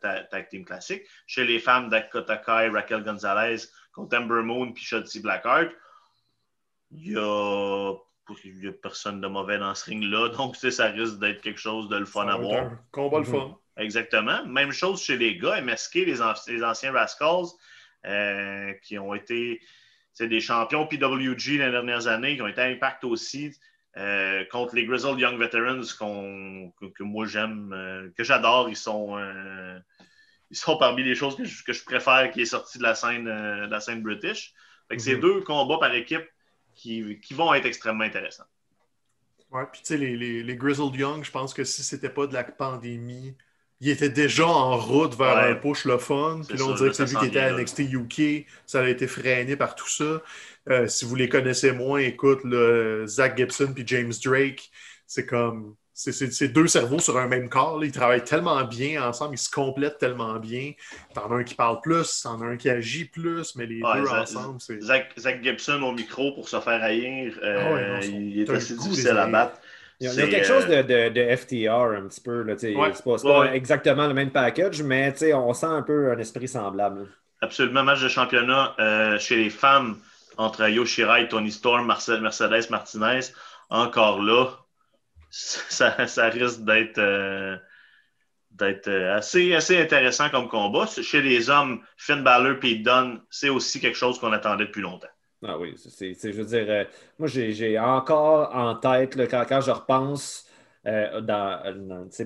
[0.00, 1.00] Tag Team Classic.
[1.28, 5.70] Chez les femmes, Dakota Kai, Raquel Gonzalez contre Ember Moon puis Shotzi Blackheart.
[6.90, 7.94] Il y a
[8.44, 10.28] il n'y a personne de mauvais dans ce ring-là.
[10.36, 12.70] Donc, ça risque d'être quelque chose de le fun à voir.
[12.90, 13.56] combat le fun.
[13.76, 14.44] Exactement.
[14.46, 15.60] Même chose chez les gars.
[15.60, 17.46] MSK, les, anciens Rascals,
[18.06, 19.60] euh, qui ont été
[20.20, 23.52] des champions PWG les dernières années, qui ont été à Impact aussi,
[23.96, 28.68] euh, contre les Grizzled Young Veterans que, moi j'aime, euh, que j'adore.
[28.68, 29.18] Ils sont,
[30.50, 33.70] ils sont parmi les choses que je, préfère qui est sorti de la scène, de
[33.70, 34.54] la scène british.
[34.88, 35.20] Fait que C'est mhm.
[35.20, 36.28] deux combats par équipe
[36.74, 38.44] qui, vont être extrêmement intéressants.
[39.50, 42.26] Ouais, puis tu sais, les, les, les, Grizzled Young, je pense que si c'était pas
[42.26, 43.36] de la pandémie,
[43.80, 46.40] ils étaient déjà en route vers un push le fun.
[46.48, 48.46] Puis là, on dirait que c'est lui qui était à NXT UK.
[48.66, 50.22] Ça a été freiné par tout ça.
[50.70, 54.70] Euh, si vous les connaissez moins, écoute, le Zach Gibson puis James Drake,
[55.06, 57.84] c'est comme c'est deux cerveaux sur un même corps.
[57.84, 60.72] Ils travaillent tellement bien ensemble, ils se complètent tellement bien.
[61.14, 64.08] T'en as un qui parle plus, t'en as un qui agit plus, mais les deux
[64.08, 64.80] ensemble, c'est.
[64.82, 69.26] Zach, Gibson au micro pour se faire haïr, euh, ah il est assez difficile à
[69.26, 69.58] battre.
[70.00, 72.44] Il y a quelque chose de, de, FTR un petit peu.
[72.58, 72.74] C'est
[73.22, 77.06] pas, exactement le même package, mais on sent un peu un esprit semblable.
[77.40, 77.84] Absolument.
[77.84, 79.98] Match de championnat euh, chez les femmes
[80.36, 83.20] entre Yoshirai, Tony Storm, Mercedes Martinez.
[83.70, 84.48] Encore là,
[85.34, 87.56] ça, ça risque d'être euh,
[88.52, 90.86] d'être euh, assez, assez intéressant comme combat.
[90.86, 95.08] Chez les hommes, Finn Balor et Dunn, c'est aussi quelque chose qu'on attendait depuis longtemps.
[95.46, 96.84] Ah oui, c'est, je veux dire, euh,
[97.18, 100.46] moi j'ai encore en tête, quand, quand, je repense
[100.86, 101.60] euh, dans,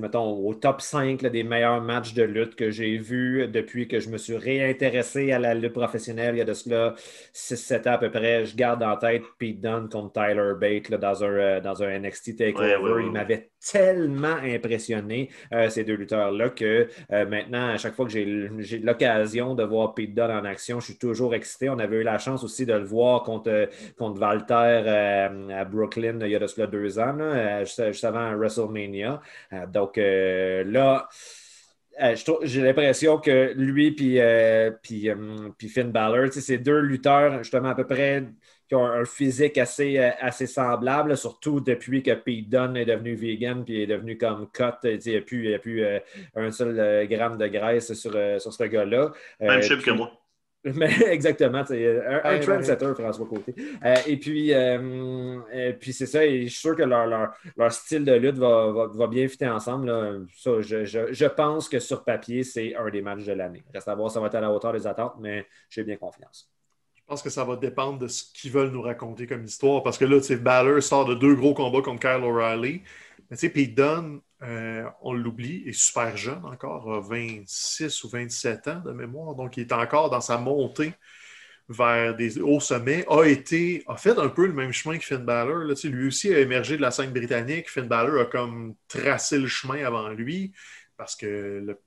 [0.00, 4.08] mettons, au top 5 des meilleurs matchs de lutte que j'ai vus depuis que je
[4.08, 6.34] me suis réintéressé à la lutte professionnelle.
[6.34, 6.94] Il y a de cela
[7.34, 8.46] 6-7 ans à peu près.
[8.46, 12.36] Je garde en tête Pete Dunne contre Tyler Bate dans, un, euh, dans un NXT
[12.36, 13.04] TakeOver.
[13.04, 18.78] Il m'avait tellement impressionné, euh, ces deux lutteurs-là, que maintenant, à chaque fois que j'ai
[18.78, 21.68] l'occasion de voir Pete en action, je suis toujours excité.
[21.68, 23.68] On avait eu la chance aussi de le voir contre,
[23.98, 27.16] contre Walter à Brooklyn il y a de cela deux ans,
[27.64, 29.20] juste, avant WrestleMania.
[29.52, 31.08] Euh, donc euh, là,
[32.02, 34.18] euh, j'ai l'impression que lui puis,
[35.68, 38.24] Finn Balor, c'est deux lutteurs justement à peu près
[38.68, 43.64] qui ont un physique assez, assez semblable, surtout depuis que Pete Dunne est devenu vegan
[43.64, 44.64] puis est devenu comme cut.
[44.84, 45.84] Il n'y a plus, a plus
[46.34, 49.12] un seul gramme de graisse sur, sur ce gars-là.
[49.40, 50.12] Même chip que moi.
[50.64, 53.54] Mais, exactement, un, un trendsetter, François Côté.
[53.84, 57.72] Euh, et puis, euh, puis c'est ça, et je suis sûr que leur, leur, leur
[57.72, 60.26] style de lutte va, va, va bien fitter ensemble.
[60.36, 63.62] Ça, je, je, je, pense que sur papier, c'est un des matchs de l'année.
[63.72, 65.96] Reste à voir si ça va être à la hauteur des attentes, mais j'ai bien
[65.96, 66.50] confiance.
[67.08, 69.82] Je pense que ça va dépendre de ce qu'ils veulent nous raconter comme histoire.
[69.82, 72.82] Parce que là, tu sais, Balor sort de deux gros combats contre Kyle O'Reilly.
[73.30, 78.82] Mais tu sais, Pete euh, on l'oublie, est super jeune encore, 26 ou 27 ans
[78.84, 79.34] de mémoire.
[79.34, 80.92] Donc, il est encore dans sa montée
[81.70, 85.24] vers des hauts sommets, a été, a fait un peu le même chemin que Finn
[85.24, 85.64] Balor.
[85.64, 87.70] Là, lui aussi a émergé de la scène britannique.
[87.70, 90.52] Finn Balor a comme tracé le chemin avant lui
[90.98, 91.78] parce que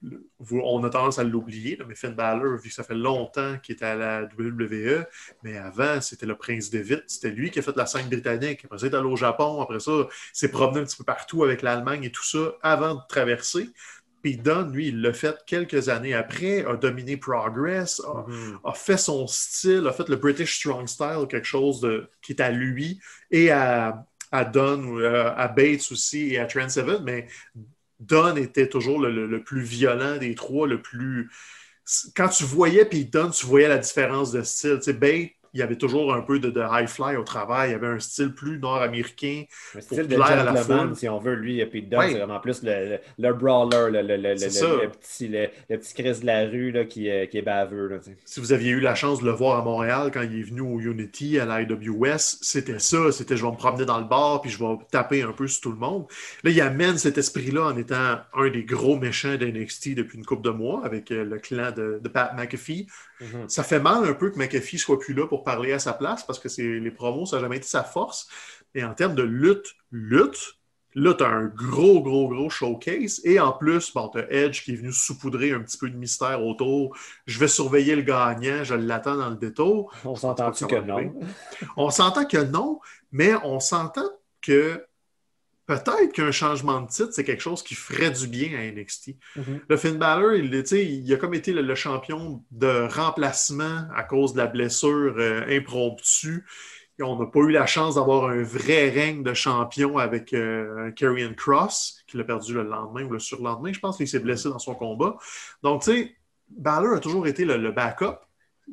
[0.50, 3.86] on a tendance à l'oublier, mais Finn Balor, vu que ça fait longtemps qu'il était
[3.86, 5.06] à la WWE,
[5.44, 8.64] mais avant, c'était le prince de Vite, c'était lui qui a fait la scène britannique.
[8.64, 11.44] Après ça, il est allé au Japon, après ça, s'est promené un petit peu partout
[11.44, 13.70] avec l'Allemagne et tout ça avant de traverser.
[14.24, 18.76] Puis Don, lui, il l'a fait quelques années après, a dominé Progress, a, mm-hmm.
[18.76, 22.52] fait son style, a fait le British Strong Style, quelque chose de, qui est à
[22.52, 27.28] lui et à, à Don, euh, à Bates aussi et à Trent Seven, mais
[28.02, 31.30] Don était toujours le, plus violent des trois, le plus.
[32.16, 34.78] Quand tu voyais puis Don, tu voyais la différence de style.
[34.78, 37.70] Tu sais, Bate, il y avait toujours un peu de, high fly au travail.
[37.70, 39.44] Il y avait un style plus nord-américain.
[39.76, 41.36] Un style de gentleman, si on veut.
[41.36, 46.20] Lui, puis Don, c'est vraiment plus le, le, brawler, le, le, petit, le, petit Chris
[46.22, 48.00] de la rue là, qui, qui, est baveux.
[48.26, 50.62] si vous aviez eu la chance de le voir à Montréal quand il est venu
[50.62, 53.12] au Unity, à l'IWS, c'était ça.
[53.12, 55.62] C'était je vais me promener dans le bar puis je vais taper un peu sur
[55.62, 56.06] tout le monde.
[56.44, 60.44] Là, il amène cet esprit-là en étant un des gros méchants d'NXT depuis une couple
[60.44, 62.88] de mois avec euh, le clan de, de Pat McAfee.
[63.22, 63.50] Mm-hmm.
[63.50, 66.26] Ça fait mal un peu que McAfee soit plus là pour parler à sa place
[66.26, 68.28] parce que les promos, ça n'a jamais été sa force.
[68.74, 70.58] Et en termes de lutte, lutte,
[70.96, 73.22] là, tu as un gros, gros, gros showcase.
[73.24, 75.96] Et en plus, bon, tu as Edge qui est venu saupoudrer un petit peu de
[75.96, 76.96] mystère autour.
[77.26, 79.94] Je vais surveiller le gagnant, je l'attends dans le détour.
[80.06, 81.14] On s'entend que non?
[81.78, 82.80] on s'entend que non,
[83.12, 84.10] mais on s'entend
[84.42, 84.86] que
[85.80, 89.16] peut-être qu'un changement de titre, c'est quelque chose qui ferait du bien à NXT.
[89.36, 89.62] Mhm.
[89.68, 94.40] Le Finn Balor, il, il, a comme été le, champion de remplacement à cause de
[94.40, 96.46] la blessure euh, impromptue.
[97.00, 100.92] on n'a pas eu la chance d'avoir un vrai règne de champion avec euh,
[101.38, 103.72] Cross, qui l'a perdu le lendemain ou le surlendemain.
[103.74, 105.18] Je pense qu'il s'est blessé dans son combat.
[105.64, 106.16] Donc, tu sais,
[106.50, 108.18] Balor a toujours été le, le, backup.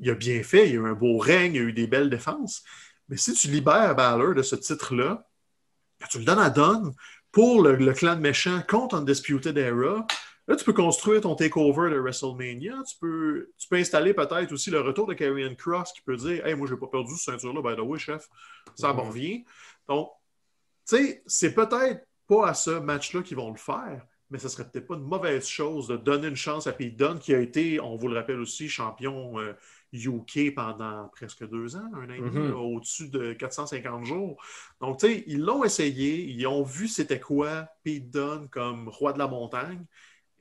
[0.01, 2.11] Il a bien fait, il a eu un beau règne, il a eu des belles
[2.11, 2.63] défenses.
[3.09, 5.28] Mais si tu libères Balor de ce titre-là,
[6.11, 6.93] tu le donnes à Don
[7.33, 10.07] pour le, clan de méchants contre Undisputed Era.
[10.47, 12.83] Là, tu peux construire ton takeover de WrestleMania.
[12.89, 16.47] Tu peux, tu peux installer peut-être aussi le retour de Karrion Cross qui peut dire
[16.47, 17.61] Hey, moi, je n'ai pas perdu cette ceinture-là.
[17.61, 18.29] By the way, chef,
[18.75, 19.45] ça m'en revient.
[19.89, 20.11] Donc,
[20.89, 24.69] tu sais, c'est peut-être pas à ce match-là qu'ils vont le faire, mais ce serait
[24.71, 27.79] peut-être pas une mauvaise chose de donner une chance à Pete Dunne, qui a été,
[27.81, 29.39] on vous le rappelle aussi, champion
[29.93, 32.53] UK pendant presque deux ans, un an et demi, mm-hmm.
[32.53, 34.43] au-dessus de 450 jours.
[34.81, 39.13] Donc, tu sais, ils l'ont essayé, ils ont vu c'était quoi Pete Dunne comme roi
[39.13, 39.85] de la montagne.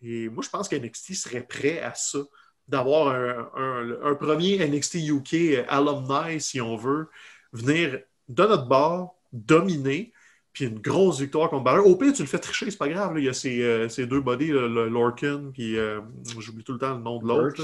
[0.01, 2.19] Et moi, je pense qu'NXT serait prêt à ça,
[2.67, 3.15] d'avoir
[3.55, 7.09] un, premier NXT UK alumni, si on veut,
[7.53, 10.11] venir de notre bord, dominer,
[10.57, 11.85] puis une grosse victoire contre Balor.
[11.85, 13.13] Au pire, tu le fais tricher, c'est pas grave.
[13.19, 16.01] Il y a ces, euh, deux bodies, le Lorcan, puis euh,
[16.39, 17.61] j'oublie tout le temps le nom de l'autre.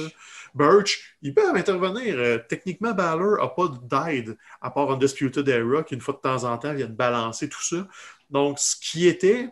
[0.54, 1.18] Birch.
[1.24, 2.14] Ils peuvent intervenir.
[2.20, 6.44] Euh, techniquement, Balor n'a pas d'aide, à part Undisputed Era, qui une fois de temps
[6.44, 7.88] en temps vient de balancer tout ça.
[8.30, 9.50] Donc, ce qui était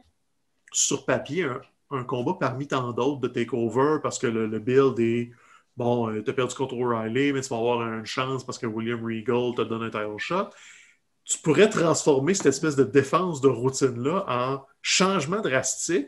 [0.72, 1.48] sur papier
[1.90, 5.32] un, combat parmi tant d'autres de takeover, parce que le, build est
[5.78, 9.04] bon, tu as perdu contre O'Reilly, mais tu vas avoir une chance parce que William
[9.04, 10.52] Regal te donne un title shot
[11.32, 16.08] tu pourrais transformer cette espèce de défense de routine-là en changement drastique.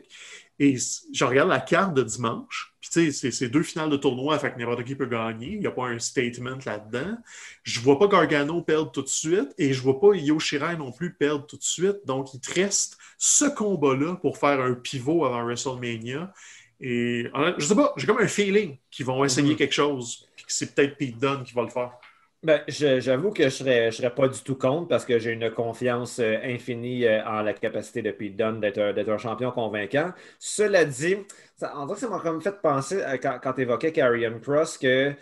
[0.58, 0.76] Et
[1.12, 4.52] je regarde la carte de dimanche, puis tu sais, c'est deux finales de tournoi, fait
[4.52, 5.48] que n'importe qui peut gagner.
[5.48, 7.16] Il n'y a pas un statement là-dedans.
[7.64, 10.76] Je ne vois pas Gargano perdre tout de suite et je ne vois pas Yoshirai
[10.76, 12.06] non plus perdre tout de suite.
[12.06, 16.32] Donc, il te reste ce combat-là pour faire un pivot avant WrestleMania.
[16.80, 17.26] Et
[17.58, 19.56] je sais pas, j'ai comme un feeling qu'ils vont essayer mm-hmm.
[19.56, 21.92] quelque chose, puis que c'est peut-être Pete Dunne qui va le faire.
[22.44, 25.30] Ben, j'avoue que je ne serais, je serais pas du tout contre parce que j'ai
[25.30, 30.12] une confiance euh, infinie euh, en la capacité de Pete Dunne d'être un, champion convaincant.
[30.38, 31.16] Cela dit,
[31.56, 35.14] ça, en vrai, ça m'a comme fait penser quand, quand tu évoquais Carrion Cross que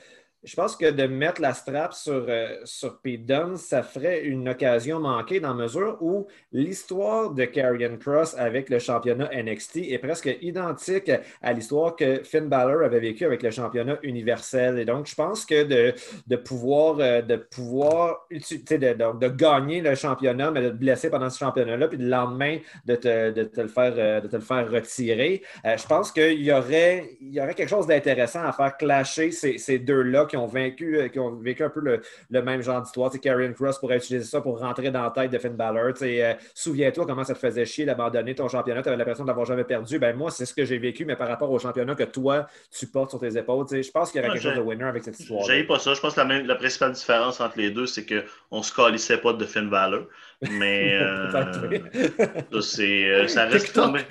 [0.44, 4.48] je pense que de mettre la strap sur, euh, sur Pete Dunne, ça ferait une
[4.48, 10.36] occasion manquée dans mesure où l'histoire de Karrion Cross avec le championnat NXT est presque
[10.40, 14.80] identique à l'histoire que Finn Balor avait vécu avec le championnat universel.
[14.80, 15.94] Et donc, je pense que de,
[16.26, 21.38] de pouvoir, euh, de, pouvoir de, gagner le championnat, mais de te blesser pendant ce
[21.38, 24.68] championnat-là, puis le lendemain de te, de te, le, faire, euh, de te le faire
[24.68, 29.58] retirer, je pense qu'il y aurait, y aurait quelque chose d'intéressant à faire clasher ces,
[29.58, 32.80] ces deux-là qui ont vaincu, euh, qui ont vécu un peu le, le même genre
[32.80, 33.12] d'histoire.
[33.20, 35.92] Karrion Cross pourrait utiliser ça pour rentrer dans la tête de Finn Balor.
[36.00, 38.82] Euh, Souviens-toi comment ça te faisait chier d'abandonner ton championnat.
[38.82, 39.98] Tu avais l'impression d'avoir jamais perdu.
[39.98, 42.86] Ben, moi, c'est ce que j'ai vécu, mais par rapport au championnat que toi, tu
[42.86, 43.66] portes sur tes épaules.
[43.70, 45.44] Je pense qu'il y aurait quelque chose de winner avec cette histoire.
[45.44, 45.92] J'ai pas ça.
[45.92, 49.18] Je pense que la, la principale différence entre les deux, c'est qu'on ne se calissait
[49.18, 50.06] pas de Finn Balor.
[50.50, 54.04] Mais euh, c'est, euh, ça, reste quand même,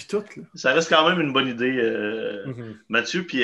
[0.55, 2.75] ça reste quand même une bonne idée, euh, mm-hmm.
[2.89, 3.23] Mathieu.
[3.23, 3.43] Puis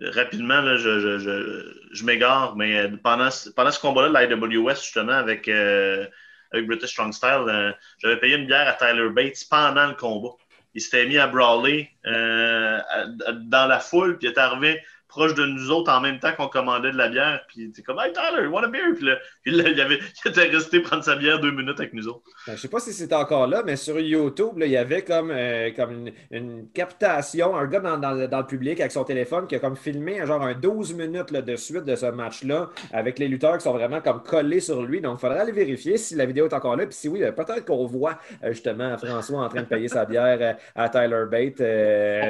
[0.00, 5.12] rapidement, là, je, je, je, je m'égare, mais pendant, pendant ce combat-là de l'IWS, justement,
[5.12, 10.34] avec, avec British Strong Style, j'avais payé une bière à Tyler Bates pendant le combat.
[10.74, 15.70] Il s'était mis à brawler dans la foule, puis il est arrivé proche de nous
[15.70, 17.40] autres en même temps qu'on commandait de la bière.
[17.48, 18.92] Puis il était comme Hey Tyler, want a beer?
[18.94, 19.16] Puis là,
[19.46, 22.22] il, avait, il, était resté prendre sa bière deux minutes avec nous autres.
[22.46, 25.02] Ben, je sais pas si c'est encore là, mais sur YouTube, là, il y avait
[25.02, 29.54] comme, euh, comme une, captation, un gars dans, dans, le public avec son téléphone qui
[29.56, 33.28] a comme filmé genre un 12 minutes là, de suite de ce match-là avec les
[33.28, 35.00] lutteurs qui sont vraiment comme collés sur lui.
[35.00, 36.86] Donc, il faudrait aller vérifier si la vidéo est encore là.
[36.86, 40.38] Puis si oui, peut-être qu'on voit euh, justement François en train de payer sa bière
[40.40, 41.60] euh, à Tyler Bate.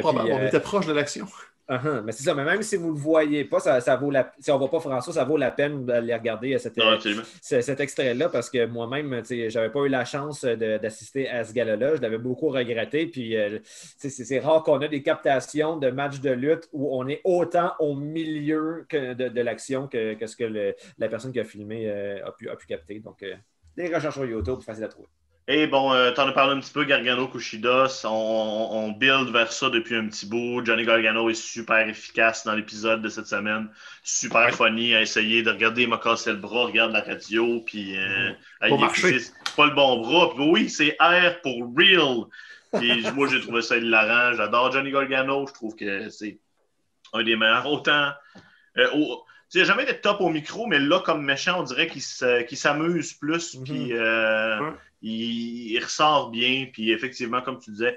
[0.04, 1.26] on était proche de l'action.
[1.68, 2.02] Uh-huh.
[2.02, 4.32] Mais c'est ça, mais même si vous ne le voyez pas, ça, ça vaut la...
[4.38, 7.80] si on ne voit pas François, ça vaut la peine d'aller regarder euh, cet, cet
[7.80, 11.96] extrait-là parce que moi-même, je n'avais pas eu la chance d'assister à ce gala-là.
[11.96, 13.06] Je l'avais beaucoup regretté.
[13.06, 17.20] Puis euh, c'est rare qu'on ait des captations de matchs de lutte où on est
[17.24, 22.26] autant au milieu que de, l'action que, ce que la personne qui a filmé euh,
[22.26, 22.98] a, pu, a pu capter.
[23.00, 23.22] Donc,
[23.76, 25.08] des recherches sur YouTube, facile à trouver.
[25.50, 29.30] Et bon, euh, tu en as parlé un petit peu, Gargano Kushida, on, on, build
[29.30, 30.62] vers ça depuis un petit bout.
[30.62, 33.70] Johnny Gargano est super efficace dans l'épisode de cette semaine,
[34.02, 37.96] super funny à essayer de regarder, il m'a cassé le bras, regarde la radio, puis
[37.96, 39.32] euh, mm-hmm.
[39.56, 40.34] pas le bon bras.
[40.34, 42.26] Puis oui, c'est R pour real.
[42.78, 44.36] Puis moi, j'ai trouvé ça hilarant.
[44.36, 46.38] J'adore Johnny Gargano, je trouve que c'est
[47.14, 47.64] un des meilleurs.
[47.64, 48.10] Autant.
[48.76, 51.86] Euh, au, il n'a jamais été top au micro, mais là, comme méchant, on dirait
[51.88, 53.54] qu'il s'amuse plus.
[53.54, 53.64] Mm-hmm.
[53.64, 54.70] Puis, euh,
[55.02, 56.66] il, ressort bien.
[56.72, 57.96] Puis effectivement, comme tu disais,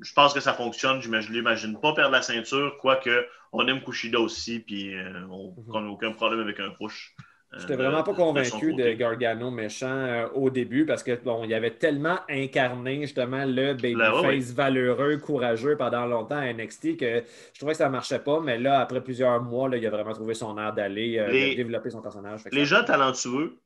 [0.00, 1.00] je, pense que ça fonctionne.
[1.00, 5.54] Je ne l'imagine pas perdre la ceinture, quoique on aime Kushida aussi, puis euh, on
[5.72, 5.90] n'a mhm.
[5.90, 7.14] aucun problème avec un push.
[7.52, 11.52] Je n'étais vraiment pas convaincu de, Gargano méchant euh, au début parce que bon, il
[11.52, 17.72] avait tellement incarné justement le babyface valeureux, courageux pendant longtemps à NXT que je trouvais
[17.72, 18.38] que ça ne marchait pas.
[18.40, 21.90] Mais là, après plusieurs mois, là, il a vraiment trouvé son air d'aller euh, développer
[21.90, 22.42] son personnage.
[22.52, 23.56] Les gens talentueux,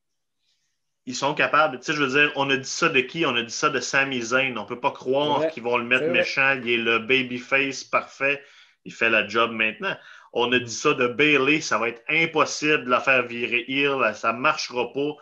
[1.05, 1.79] ils sont capables.
[1.79, 3.27] Tu sais, je veux dire, on a dit ça de qui?
[3.27, 4.57] On a dit ça de Sami Zayn.
[4.57, 6.59] On ne peut pas croire qu'ils vont le mettre méchant.
[6.62, 8.42] Il est le babyface parfait.
[8.87, 9.94] Il fait la job maintenant.
[10.35, 11.61] On a dit ça de Bailey.
[11.61, 14.14] Ça va être impossible de la faire virer heel.
[14.14, 15.12] Ça ne marchera pas.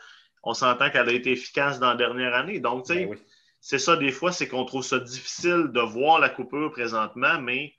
[0.42, 2.59] On s'entend qu'elle a été efficace dans la dernière année.
[2.59, 3.16] Donc, tu sais, ben
[3.61, 7.75] c'est ça des fois, c'est qu'on trouve ça difficile de voir la coupure présentement, mais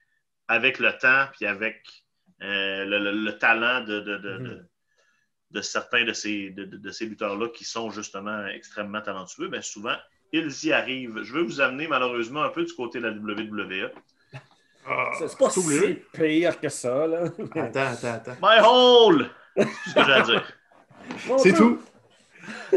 [0.48, 1.84] avec le temps puis avec
[2.42, 4.66] euh, le, talent de, de mm-hmm
[5.54, 9.96] de certains de ces, de, ces lutteurs-là qui sont justement extrêmement talentueux, mais souvent,
[10.32, 11.22] ils y arrivent.
[11.22, 13.92] Je veux vous amener malheureusement un peu du côté de la WWE.
[14.88, 17.08] Ah, c'est pas si pire que ça.
[17.08, 17.24] Là.
[17.56, 18.36] Attends, attends, attends.
[18.42, 19.30] My hole!
[19.56, 20.44] C'est ce que j'ai à dire.
[21.38, 21.80] C'est tout?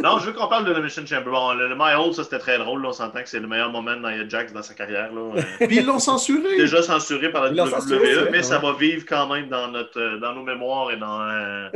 [0.00, 1.30] Non, je veux qu'on parle de la Mission Chamber.
[1.30, 2.84] Bon, le, My Hole, ça c'était très drôle.
[2.84, 5.12] on s'entend que c'est le meilleur moment Nia Jax dans sa carrière.
[5.12, 5.42] Là.
[5.58, 6.56] Puis ils l'ont censuré.
[6.56, 10.34] Déjà censuré par la WWE, mais ça va vivre quand même dans, notre, euh, dans
[10.34, 11.68] nos mémoires et dans, euh,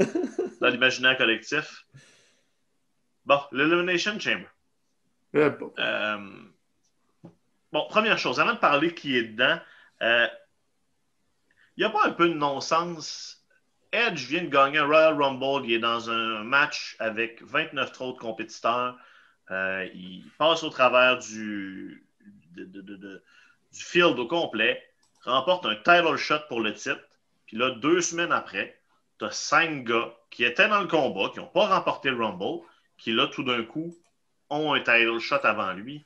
[0.61, 1.85] dans l'imaginaire collectif.
[3.25, 4.47] Bon, l'Elimination Chamber.
[5.35, 6.19] Euh,
[7.73, 9.59] bon, première chose, avant de parler qui est dedans,
[10.01, 10.31] il
[11.79, 13.41] n'y a pas un peu de non-sens
[13.93, 15.67] Edge vient de gagner un Royal Rumble.
[15.67, 18.97] Il est dans un match avec 29 autres compétiteurs.
[19.51, 22.07] Euh, il passe au travers du,
[22.55, 23.21] du
[23.73, 24.81] field au complet,
[25.25, 27.01] remporte un title shot pour le titre.
[27.47, 28.81] Puis là, deux semaines après,
[29.19, 32.65] tu as cinq gars qui étaient dans le combat, qui n'ont pas remporté le Rumble,
[32.97, 33.97] qui là, tout d'un coup,
[34.51, 36.05] ont un title shot avant lui.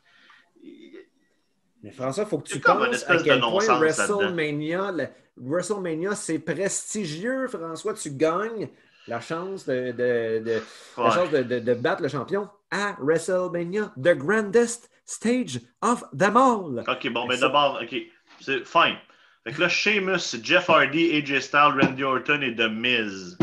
[1.85, 4.91] Mais François, il faut que tu penses à quel point WrestleMania,
[5.37, 7.93] WrestleMania, c'est prestigieux, François.
[7.93, 8.71] Tu gagnes
[9.07, 10.63] la chance de, de,
[10.97, 16.83] la chance de, battre le champion à WrestleMania, the grandest stage of them all.
[16.89, 17.95] OK, bon, mais d'abord, OK,
[18.41, 18.97] c'est fine.
[19.45, 23.37] Fait que là, Sheamus, Jeff Hardy, AJ Styles, Randy Orton et The Miz.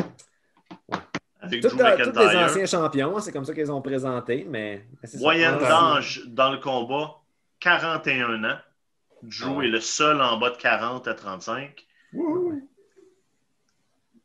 [1.39, 4.87] Avec Tout, tous les anciens champions, c'est comme ça qu'ils ont présenté, mais...
[5.19, 7.20] Moyenne d'âge dans le combat,
[7.61, 8.57] 41 ans.
[9.23, 11.85] Drew est le seul en bas de 40 à 35.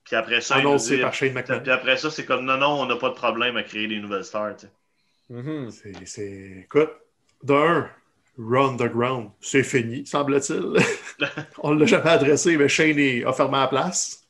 [0.05, 1.61] Puis après ça, Annoncé par Shane McMahon.
[1.61, 3.99] Puis après ça, c'est comme non, non, on n'a pas de problème à créer des
[3.99, 4.57] nouvelles stars.
[5.31, 6.05] Mm-hmm.
[6.05, 6.65] C'est.
[6.65, 6.91] Écoute,
[7.43, 7.89] d'un,
[8.39, 10.77] Run the Ground, c'est fini, semble-t-il.
[11.59, 14.27] on ne l'a jamais adressé, mais Shane a fermé la place.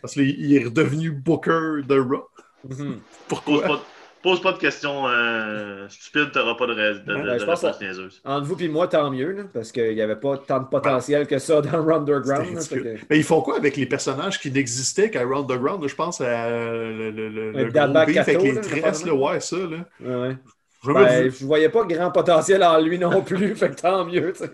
[0.00, 2.26] Parce qu'il est redevenu Booker de Raw.
[2.62, 3.00] Mhm.
[3.26, 3.62] Pose Pourquoi?
[3.62, 3.84] pas,
[4.22, 8.20] pose pas de questions euh, stupides, t'auras pas de, ré- de, je réponse niaiseuse.
[8.24, 11.26] Entre vous et moi, tant mieux, là, parce qu'il n'y avait pas tant de potentiel
[11.26, 12.54] que ça dans Underground.
[12.54, 15.86] Là, que- Mais ils font quoi avec les personnages qui n'existaient qu'à Round the Ground?
[15.88, 19.06] Je pense à euh, le, le, le, Un le gros beef Kato, avec les tresses,
[19.06, 19.78] là, ouais, ça, là.
[20.00, 20.36] Ouais.
[20.82, 24.32] Jamais Ben, je voyais pas grand potentiel en lui non plus, fait que tant mieux.
[24.32, 24.50] tu sais.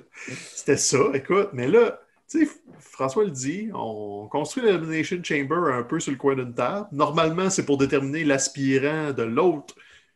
[0.55, 1.51] C'était ça, écoute.
[1.53, 6.19] Mais là, tu sais, François le dit, on construit l'Elimination Chamber un peu sur le
[6.19, 6.89] coin d'une table.
[6.93, 9.75] Normalement, c'est pour déterminer l'aspirant de l'autre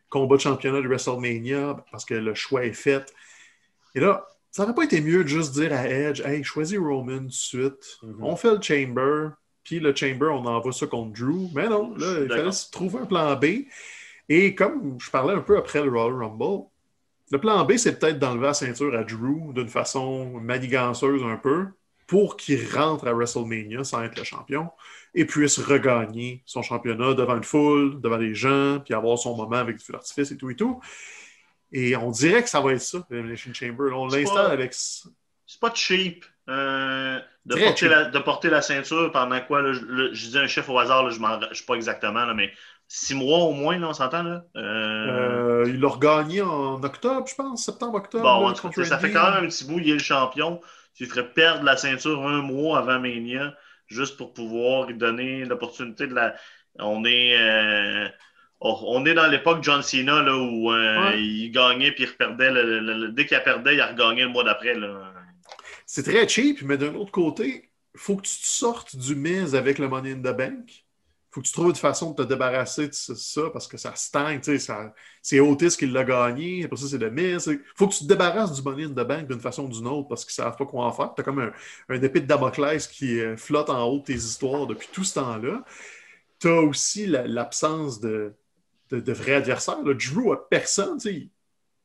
[0.09, 3.15] combat de championnat de WrestleMania parce que le choix est fait.
[3.95, 7.19] Et là, ça n'aurait pas été mieux de juste dire à Edge, hey, choisis Roman
[7.19, 7.99] tout de suite.
[8.03, 8.17] Mhm.
[8.21, 9.31] On fait le Chamber,
[9.63, 11.49] puis le Chamber, on envoie ça contre Drew.
[11.55, 13.67] Mais non, là, il fallait se trouver un plan B.
[14.29, 16.67] Et comme je parlais un peu après le Royal Rumble,
[17.31, 21.67] le plan B, c'est peut-être d'enlever la ceinture à Drew d'une façon maniganceuse un peu
[22.11, 24.69] pour qu'il rentre à WrestleMania sans être le champion
[25.15, 29.59] et puisse regagner son championnat devant une foule, devant des gens, puis avoir son moment
[29.59, 30.81] avec du feu d'artifice et tout et tout.
[31.71, 33.93] Et on dirait que ça va être ça, l'Elimination Chamber.
[33.93, 34.75] On l'installe avec.
[34.75, 37.91] C'est pas cheap euh, de, porter cheap.
[37.91, 39.63] La, de porter la ceinture pendant quoi?
[39.63, 42.51] Là, je, dis un chiffre au hasard, là, je ne sais pas exactement, là, mais
[42.89, 44.25] six mois au moins, là, on s'entend?
[44.25, 44.43] Là?
[44.57, 48.25] Euh, Euh, il l'a regagné en octobre, je pense, septembre-octobre.
[48.25, 50.61] bon, ça fait quand même un petit bout, il est le champion.
[51.01, 56.07] Tu ferais perdre la ceinture un mois avant Mania, juste pour pouvoir lui donner l'opportunité
[56.07, 56.35] de la.
[56.79, 57.39] On est.
[57.41, 58.07] euh,
[58.61, 61.23] on on est dans l'époque John Cena là, où euh, Ouais.
[61.23, 62.51] il gagnait puis il reperdait.
[62.51, 64.77] le- le- le- dès qu'il perdait, il a regagné le mois d'après.
[65.87, 69.55] C'est très cheap, mais d'un autre côté, il faut que tu te sortes du Miz
[69.55, 70.85] avec le Money in the Bank.
[71.33, 74.41] Faut que tu trouves une façon de te débarrasser de ça- parce que ça stagne.
[74.43, 77.09] ça- C'est Otis qui l'a gagné, après ça, c'est le.
[77.17, 79.87] Il faut que tu te débarrasses du Money in the Bank d'une façon ou d'une
[79.87, 81.15] autre parce qu'ils ne savent pas quoi en faire.
[81.15, 81.53] Tu as comme un,
[81.89, 85.15] un épée de Damoclès qui euh, flotte en haut de tes histoires depuis tout ce
[85.15, 85.65] temps-là.
[86.41, 88.35] Tu as aussi la- l'absence de,
[88.91, 89.83] de, de vrais adversaires.
[89.85, 90.99] Drew a personne.
[90.99, 91.29] tu sais.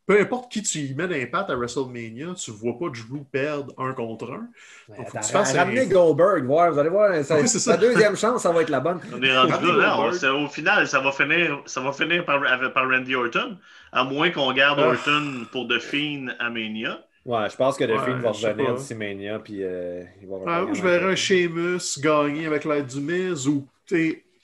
[0.08, 3.74] Peu importe qui tu y mets d'impact à WrestleMania, tu ne vois pas Drew perdre
[3.80, 4.48] un contre un.
[4.88, 7.58] Ouais, faut que tu fasses ramenez un- Goldberg, voir, vous allez voir, ça- Oui, c'est
[7.58, 7.72] ça.
[7.72, 9.00] la deuxième chance, ça va être la bonne.
[9.12, 10.00] On est rendu là,
[10.36, 13.58] au final, ça va finir, ça va finir par, Randy Orton,
[13.92, 14.90] à moins qu'on garde Ah.
[14.90, 17.00] Orton pour The Fiend à Mania.
[17.26, 20.36] Ouais, je pense que The Ouais, Fiend va revenir d'ici Mania, puis euh, il va
[20.46, 23.66] Ah, je verrais un Sheamus gagner avec l'aide du Miz ou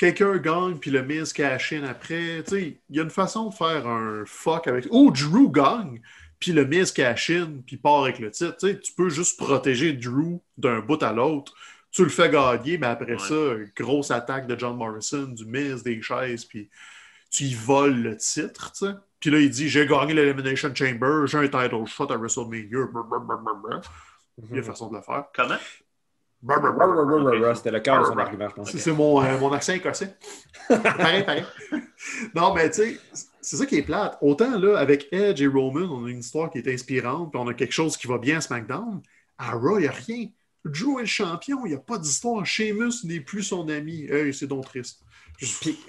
[0.10, 2.44] quelqu'un gagne puis le Miz cash in après.
[2.52, 4.88] Il y a une façon de faire un fuck avec.
[4.92, 6.02] Ou Drew gagne
[6.40, 8.58] puis le Miz cash in puis part avec le titre.
[8.58, 11.54] Tu peux juste protéger Drew d'un bout à l'autre.
[11.92, 13.20] Tu le fais gagner, mais après Ouais.
[13.20, 16.70] ça, grosse attaque de John Morrison, du Miz, des chaises, puis
[17.30, 18.72] tu y voles le titre.
[18.72, 18.94] tu sais.
[19.20, 22.64] Puis là, il dit J'ai gagné l'Elimination Chamber, j'ai un title shot à WrestleMania.
[24.38, 25.26] Il y a une façon de le faire.
[25.36, 25.58] Comment?
[27.56, 28.72] C'était le cœur de son argument, je pense.
[28.72, 30.16] C'est mon, euh, mon accent écossais.
[30.68, 31.46] pareil, pareil.
[32.36, 32.98] non, mais tu sais,
[33.42, 34.18] c'est ça qui est plate.
[34.22, 37.48] Autant là, avec Edge et Roman, on a une histoire qui est inspirante, puis on
[37.48, 39.02] a quelque chose qui va bien à SmackDown.
[39.38, 40.28] À Raw, il n'y a rien.
[40.66, 42.46] Drew est le champion, il n'y a pas d'histoire.
[42.46, 44.06] Sheamus n'est plus son ami.
[44.06, 45.02] Hey, c'est donc triste.
[45.38, 45.80] Puis,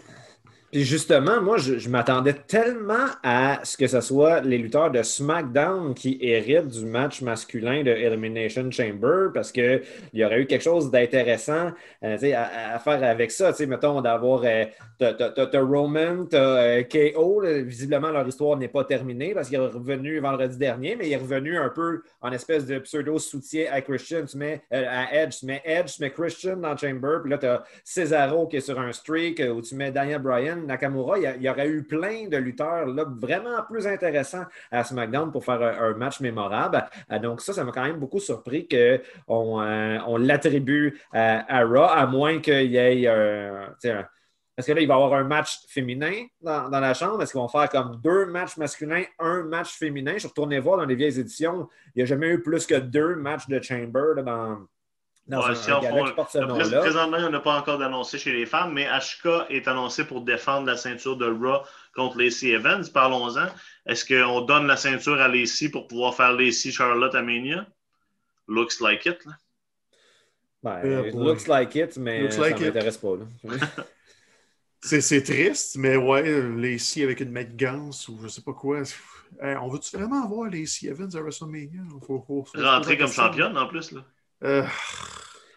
[0.73, 5.93] puis justement, moi, je, m'attendais tellement à ce que ce soit les lutteurs de SmackDown
[5.93, 9.83] qui héritent du match masculin de Elimination Chamber parce qu'il
[10.15, 13.53] y aurait eu quelque chose d'intéressant euh, à, faire avec ça.
[13.53, 14.45] Sais, mettons, d'avoir.
[14.47, 14.65] euh,
[14.99, 17.43] t'as- t'as t'as- t'as Roman, t'as euh, KO.
[17.65, 21.17] visiblement, leur histoire n'est pas terminée parce qu'il est revenu vendredi dernier, mais il est
[21.19, 24.25] revenu un peu en espèce de pseudo-soutien à Christian.
[24.25, 25.37] Tu mets, à Edge.
[25.41, 28.61] Tu mets Edge, tu mets Christian dans Chamber, puis là, tu as Cesaro qui est
[28.61, 31.19] sur un streak, où tu mets Daniel Bryan, Nakamura.
[31.19, 35.63] Il y, aurait eu plein de lutteurs là, vraiment plus intéressants à SmackDown pour faire
[35.63, 36.85] un, match mémorable.
[37.11, 41.85] Euh, donc, ça, ça m'a quand même beaucoup surpris qu'on euh, on l'attribue à, Raw,
[41.85, 44.07] à moins qu'il y ait euh, un.
[44.57, 47.23] Est-ce que là, il va y avoir un match féminin dans, la chambre?
[47.23, 50.13] Est-ce qu'ils vont faire comme deux matchs masculins, un match féminin?
[50.15, 51.69] Je suis retourné voir dans les vieilles éditions.
[51.95, 54.59] Il n'y a jamais eu plus que deux matchs de Chamber dans,
[55.33, 56.81] dans Ouais, un, si un on gala font- qui porte ce Là, prés- nom-là.
[56.81, 60.67] Présentement, on n'a pas encore d'annoncé chez les femmes, mais Ashka est annoncé pour défendre
[60.67, 61.63] la ceinture de Raw
[61.95, 62.85] contre Lacey Evans.
[62.93, 63.47] Parlons-en.
[63.87, 67.67] Est-ce qu'on donne la ceinture à Lacey pour pouvoir faire Lacey Charlotte à Mania?
[68.49, 69.25] Looks like it.
[69.25, 69.33] Là.
[70.63, 72.67] Ben, Euh, looks like it, mais Looks ça like ne it.
[72.75, 73.17] m'intéresse pas.
[73.17, 73.25] là.
[74.85, 78.81] C'est c'est triste, mais ouais, Lacey avec une Gans ou je sais pas quoi.
[79.41, 81.83] Hey, on veut-tu vraiment avoir Lacey Evans à WrestleMania?
[82.05, 83.93] Faut, Rentrer comme championne en plus.
[83.93, 84.01] Là.
[84.43, 84.65] Euh,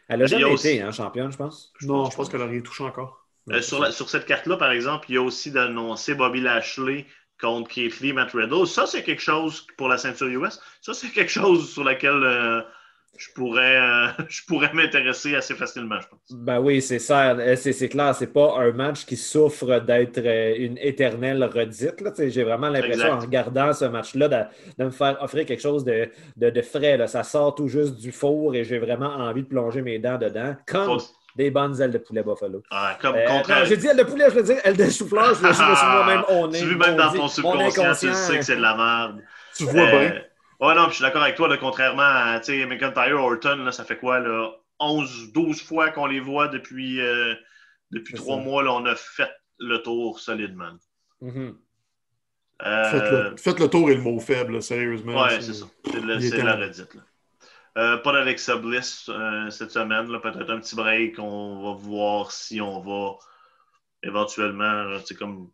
[0.08, 1.74] Elle n'a jamais aussi- été hein, championne, je pense.
[1.82, 3.26] non, je pense qu'elle a rien touché encore.
[3.52, 7.06] Euh, sur, la- sur cette carte-là, par exemple, il y a aussi d'annoncer Bobby Lashley
[7.40, 8.66] contre Keith Lee, Matt Riddle.
[8.66, 10.60] Ça, c'est quelque chose pour la ceinture US.
[10.82, 12.62] Ça, c'est quelque chose sur laquelle euh,
[13.18, 16.20] je pourrais, euh, je pourrais m'intéresser assez facilement, je pense.
[16.32, 17.32] Ben oui, c'est ça.
[17.32, 22.04] Euh, c'est c'est clair, c'est pas un match qui souffre d'être euh, une éternelle redite.
[22.30, 24.38] J'ai vraiment l'impression, en regardant ce match-là, de,
[24.78, 26.98] de me faire offrir quelque chose de, de, de frais.
[26.98, 27.08] là.
[27.08, 30.56] Ça sort tout juste du four et j'ai vraiment envie de plonger mes dents dedans,
[30.68, 31.06] comme Faut-
[31.36, 32.64] des bonnes ailes de poulet Buffalo.
[32.72, 33.60] Ah, comme Euh, contraire.
[33.60, 35.64] non, j'ai dit aile de poulet, je veux dire aile de chou-fleur, je me suis
[35.64, 36.60] je me suis moi-même au nez.
[36.60, 39.22] Tu vu même dans ton subconscient, tu sais que c'est de la merde.
[39.58, 40.22] Tu vois Euh, bien.
[40.60, 43.58] Ouais, non, puis je suis d'accord avec toi, là, contrairement à tu sais, McIntyre, Orton,
[43.58, 47.34] là, ça fait quoi, là, 11, 12 fois qu'on les voit depuis, euh,
[47.92, 48.44] depuis trois ça.
[48.44, 50.74] mois, là, on a fait le tour solidement.
[51.22, 51.58] Mhm.
[52.62, 55.24] Euh, Faites, le, faites le tour et le mot faible, là, sérieusement.
[55.24, 55.66] Ouais, c'est ça.
[55.86, 56.94] C'est de, la redite.
[56.94, 57.02] Là.
[57.78, 60.10] Euh, pas d'Alexa Bliss euh, cette semaine.
[60.10, 60.20] là.
[60.20, 61.20] Peut-être un petit break.
[61.20, 63.18] On va voir si on va
[64.04, 65.50] éventuellement là, tu sais, comme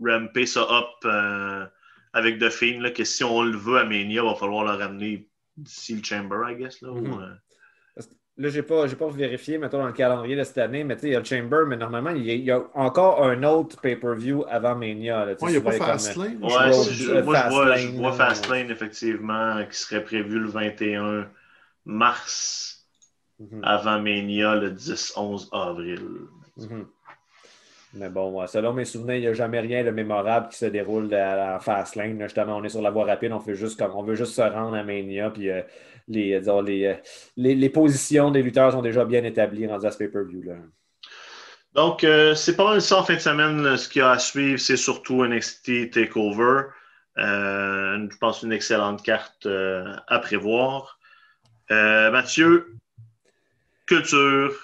[0.00, 1.66] ramper ça up euh,
[2.12, 2.80] avec The Fiend.
[2.80, 6.02] Là, que si on le veut à Mania, il va falloir le ramener d'ici le
[6.04, 6.80] Chamber, I guess.
[6.82, 7.20] Là, ou, Mhm.
[7.22, 7.34] euh,
[8.40, 10.94] Là, je n'ai pas, j'ai pas vérifié, mettons, dans le calendrier de cette année, mais
[10.94, 12.62] tu sais, il y a le Chamber, mais normalement, il y a, il y a
[12.74, 15.24] encore un autre pay-per-view avant Mania.
[15.26, 16.38] là, Ouais, il n'y a pas Fastlane.
[16.40, 16.50] Ouais,
[16.92, 18.12] je- euh, moi, je vois, je vois.
[18.12, 21.28] Fastlane, effectivement, qui serait prévu le 21
[21.84, 22.86] mars
[23.40, 23.60] Mhm.
[23.64, 26.00] avant Mania le 10-11 avril.
[26.56, 26.86] Mhm.
[27.98, 31.12] Mais bon, selon mes souvenirs, il n'y a jamais rien de mémorable qui se déroule
[31.12, 32.18] à la Fastlane.
[32.18, 32.26] là.
[32.26, 34.40] Justement, on est sur la voie rapide, on, fait juste comme, on veut juste se
[34.40, 35.62] rendre à Mania, puis euh,
[36.08, 36.94] les, euh, disons, les, euh,
[37.36, 40.42] les, les positions des lutteurs sont déjà bien établies à ce pay-per-view.
[41.74, 43.76] Donc, euh, c'est pas mal ça en fin de semaine.
[43.76, 46.62] Ce qu'il y a à suivre, c'est surtout NXT TakeOver.
[47.16, 50.98] Je pense une excellente carte à prévoir.
[51.70, 52.74] Mathieu,
[53.86, 54.54] culture,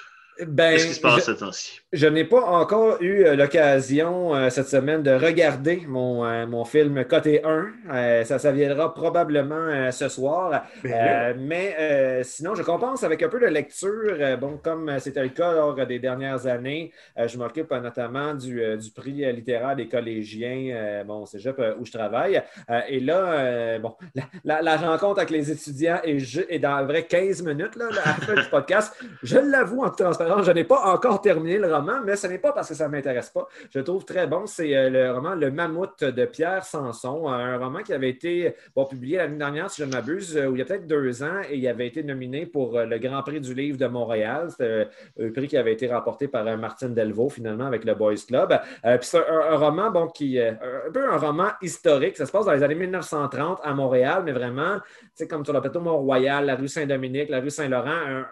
[0.46, 1.80] Ben, qu'est-ce qui se passe je- ce temps-ci?
[1.92, 6.64] Je n'ai pas encore eu euh, l'occasion euh, cette semaine de regarder mon, euh, mon
[6.64, 7.66] film Côté 1.
[7.92, 10.64] Euh, ça, ça viendra probablement euh, ce soir.
[10.82, 13.90] Ben Euh, mais euh, sinon, je compense avec un peu de lecture.
[14.18, 18.34] Euh, bon, comme c'était le cas lors des dernières années, euh, je m'occupe euh, notamment
[18.34, 22.42] du, euh, du prix littéraire des collégiens, euh, bon, cégep euh, où je travaille.
[22.70, 26.18] Euh, et là, euh, bon, la, la- la rencontre avec les étudiants est,
[26.48, 28.92] est dans vrai 15 minutes là, à la fin du podcast.
[29.22, 30.00] Je l'avoue en toute
[30.42, 32.92] je n'ai pas encore terminé le roman, mais ce n'est pas parce que ça ne
[32.92, 33.46] m'intéresse pas.
[33.70, 34.46] Je le trouve très bon.
[34.46, 38.54] C'est euh, le roman Le Mammouth de Pierre Sanson, un roman qui avait été
[38.90, 41.40] publié l'année dernière, si je ne m'abuse, euh, où il y a peut-être deux ans,
[41.50, 44.48] et il avait été nominé pour euh, le Grand Prix du livre de Montréal.
[44.60, 44.84] Euh,
[45.20, 48.58] un prix qui avait été remporté par Martine Delvaux, finalement, avec le Boys Club.
[49.00, 50.52] C'est un, roman bon, qui euh,
[50.88, 52.16] un peu un roman historique.
[52.16, 55.54] Ça se passe dans les années 1930 à Montréal, mais vraiment, tu sais, comme sur
[55.54, 58.26] le plateau Mont-Royal, la rue Saint-Dominique, la rue Saint-Laurent, un-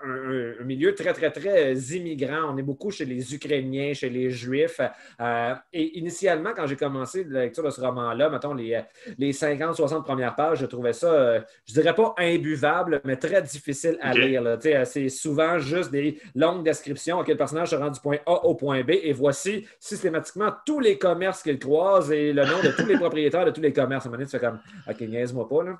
[0.61, 2.53] un milieu très, très, très euh, immigrant.
[2.53, 4.80] On est beaucoup chez les Ukrainiens, chez les Juifs.
[5.20, 8.80] Euh, et initialement, quand j'ai commencé la lecture de ce roman-là, mettons les,
[9.18, 13.99] les 50-60 premières pages, je trouvais ça, euh, je dirais pas imbuvable, mais très difficile
[14.01, 14.18] à Ok.
[14.18, 14.43] lire.
[14.45, 18.45] euh, C'est souvent juste des longues descriptions auxquelles le personnage se rend du point A
[18.45, 22.70] au point B et voici systématiquement tous les commerces qu'il croise et le nom de
[22.76, 24.05] tous les propriétaires de tous les commerces.
[24.07, 24.59] À un moment donné, tu fais comme
[24.89, 25.62] OK, niaise-moi pas.
[25.64, 25.78] Là.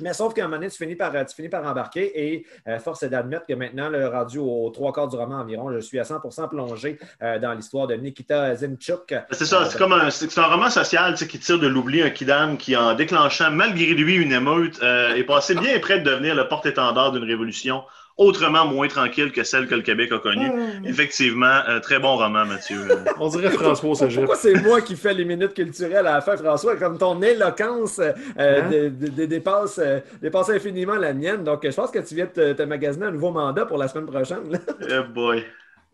[0.00, 2.78] Mais sauf qu'à un moment donné, tu finis par, tu finis par embarquer et euh,
[2.78, 5.98] force est d'admettre que maintenant, le rendu aux trois quarts du roman environ, je suis
[5.98, 9.14] à 100% plongé euh, dans l'histoire de Nikita Zimchuk.
[9.32, 12.02] C'est ça, c'est comme un, c'est un roman social tu sais, qui tire de l'oubli
[12.02, 16.04] un kidam qui, en déclenchant malgré lui une émeute, euh, est passé bien près de
[16.04, 17.82] devenir le porte-étendard d'une révolution
[18.18, 20.50] autrement moins tranquille que celle que le Québec a connue.
[20.84, 22.80] Effectivement, euh, très bon roman, Mathieu.
[23.18, 24.24] On dirait François Cégep.
[24.24, 26.76] Pourquoi c'est moi qui fais les minutes culturelles à la fin, François?
[26.76, 28.68] Comme ton éloquence euh, Hein?
[28.70, 31.44] de- de- de- dépasse, euh, dépasse infiniment la mienne.
[31.44, 33.86] Donc, je pense que tu viens de te, te magasiner un nouveau mandat pour la
[33.88, 34.60] semaine prochaine.
[34.90, 35.44] eh boy,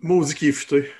[0.00, 0.90] Maudit qui est futé.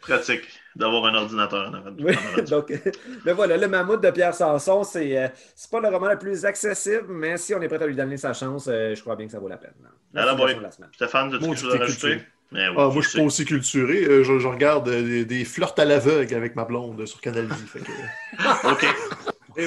[0.00, 0.42] pratique
[0.78, 2.14] d'avoir un ordinateur en avant Oui,
[2.48, 2.76] donc, euh,
[3.24, 6.44] le voilà, le mammouth de Pierre Sanson, c'est euh, c'est pas le roman le plus
[6.44, 9.26] accessible, mais si on est prêt à lui donner sa chance, euh, je crois bien
[9.26, 9.72] que ça vaut la peine.
[10.14, 10.32] La
[10.70, 10.88] semaine.
[10.94, 12.20] Stéphane, as-tu quelque chose à rajouter?
[12.52, 14.04] oui, Ah, moi, je suis pas aussi culturé.
[14.04, 17.46] Euh, Je, je regarde euh, des, des flirts à l'aveugle avec ma blonde sur Canal
[17.48, 17.78] que-
[18.72, 18.86] OK.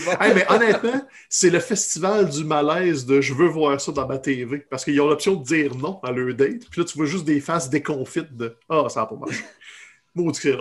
[0.05, 0.11] Bon.
[0.21, 4.17] Hey, mais honnêtement, c'est le festival du malaise de je veux voir ça dans ma
[4.19, 4.59] TV.
[4.69, 6.61] Parce qu'ils ont l'option de dire non à leur date.
[6.71, 9.43] Puis là, tu vois juste des faces déconfites de Ah, ça n'a pas marché.
[10.15, 10.55] Maudit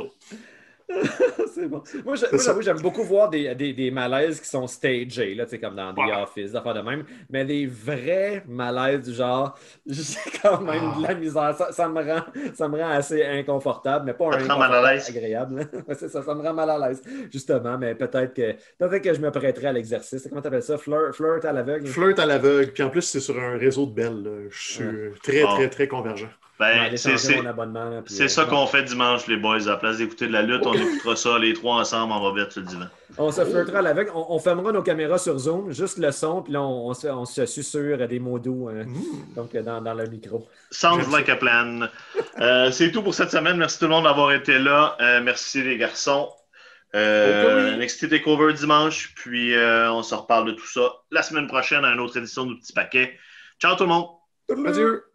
[1.55, 1.82] c'est bon.
[2.05, 5.94] Moi, j'avoue, j'aime beaucoup voir des, des, des malaises qui sont stagés, là, comme dans
[5.94, 6.12] The Ouais.
[6.20, 7.05] Office, d'affaires de même.
[7.30, 11.55] Mais des vrais malaises du genre, j'ai quand même de la misère.
[11.57, 12.22] Ça, ça me rend,
[12.55, 15.09] ça me rend assez inconfortable, mais pas Ça un rend mal à inconfortable l'aise?
[15.11, 15.68] agréable.
[15.96, 17.78] C'est ça, ça me rend mal à l'aise, justement.
[17.78, 20.26] Mais peut-être que, que je me prêterai à l'exercice.
[20.28, 20.76] Comment tu appelles ça?
[20.76, 21.86] Flirt, flirt à l'aveugle?
[21.86, 22.72] Flirt à l'aveugle.
[22.72, 24.24] Puis en plus, c'est sur un réseau de belles.
[24.24, 24.30] là.
[24.51, 25.12] Je suis Ouais.
[25.22, 25.55] très, Ah.
[25.55, 26.28] très, très convergent.
[26.61, 29.63] Ben, c'est ça qu'on fait dimanche, les boys.
[29.63, 32.51] À la place d'écouter de la lutte, on écoutera ça les trois ensemble en va
[32.51, 32.85] sur le divan.
[33.17, 34.09] On se flirtera avec.
[34.15, 37.47] On, fermera nos caméras sur Zoom, juste le son, puis là, on, se, on se
[37.47, 39.35] susurre des mots doux hein, mm.
[39.35, 40.47] donc, dans, dans, le micro.
[40.71, 41.89] Sounds like a plan.
[42.39, 43.57] Euh, c'est tout pour cette semaine.
[43.57, 44.99] Merci tout le monde d'avoir été là.
[45.01, 46.29] Euh, merci les garçons.
[46.95, 51.87] Euh, NXT Takeover dimanche, puis euh, on se reparle de tout ça la semaine prochaine
[51.87, 53.19] à une autre édition du Petit Paquet.
[53.59, 54.09] Ciao tout le monde!
[54.67, 55.10] Adieu!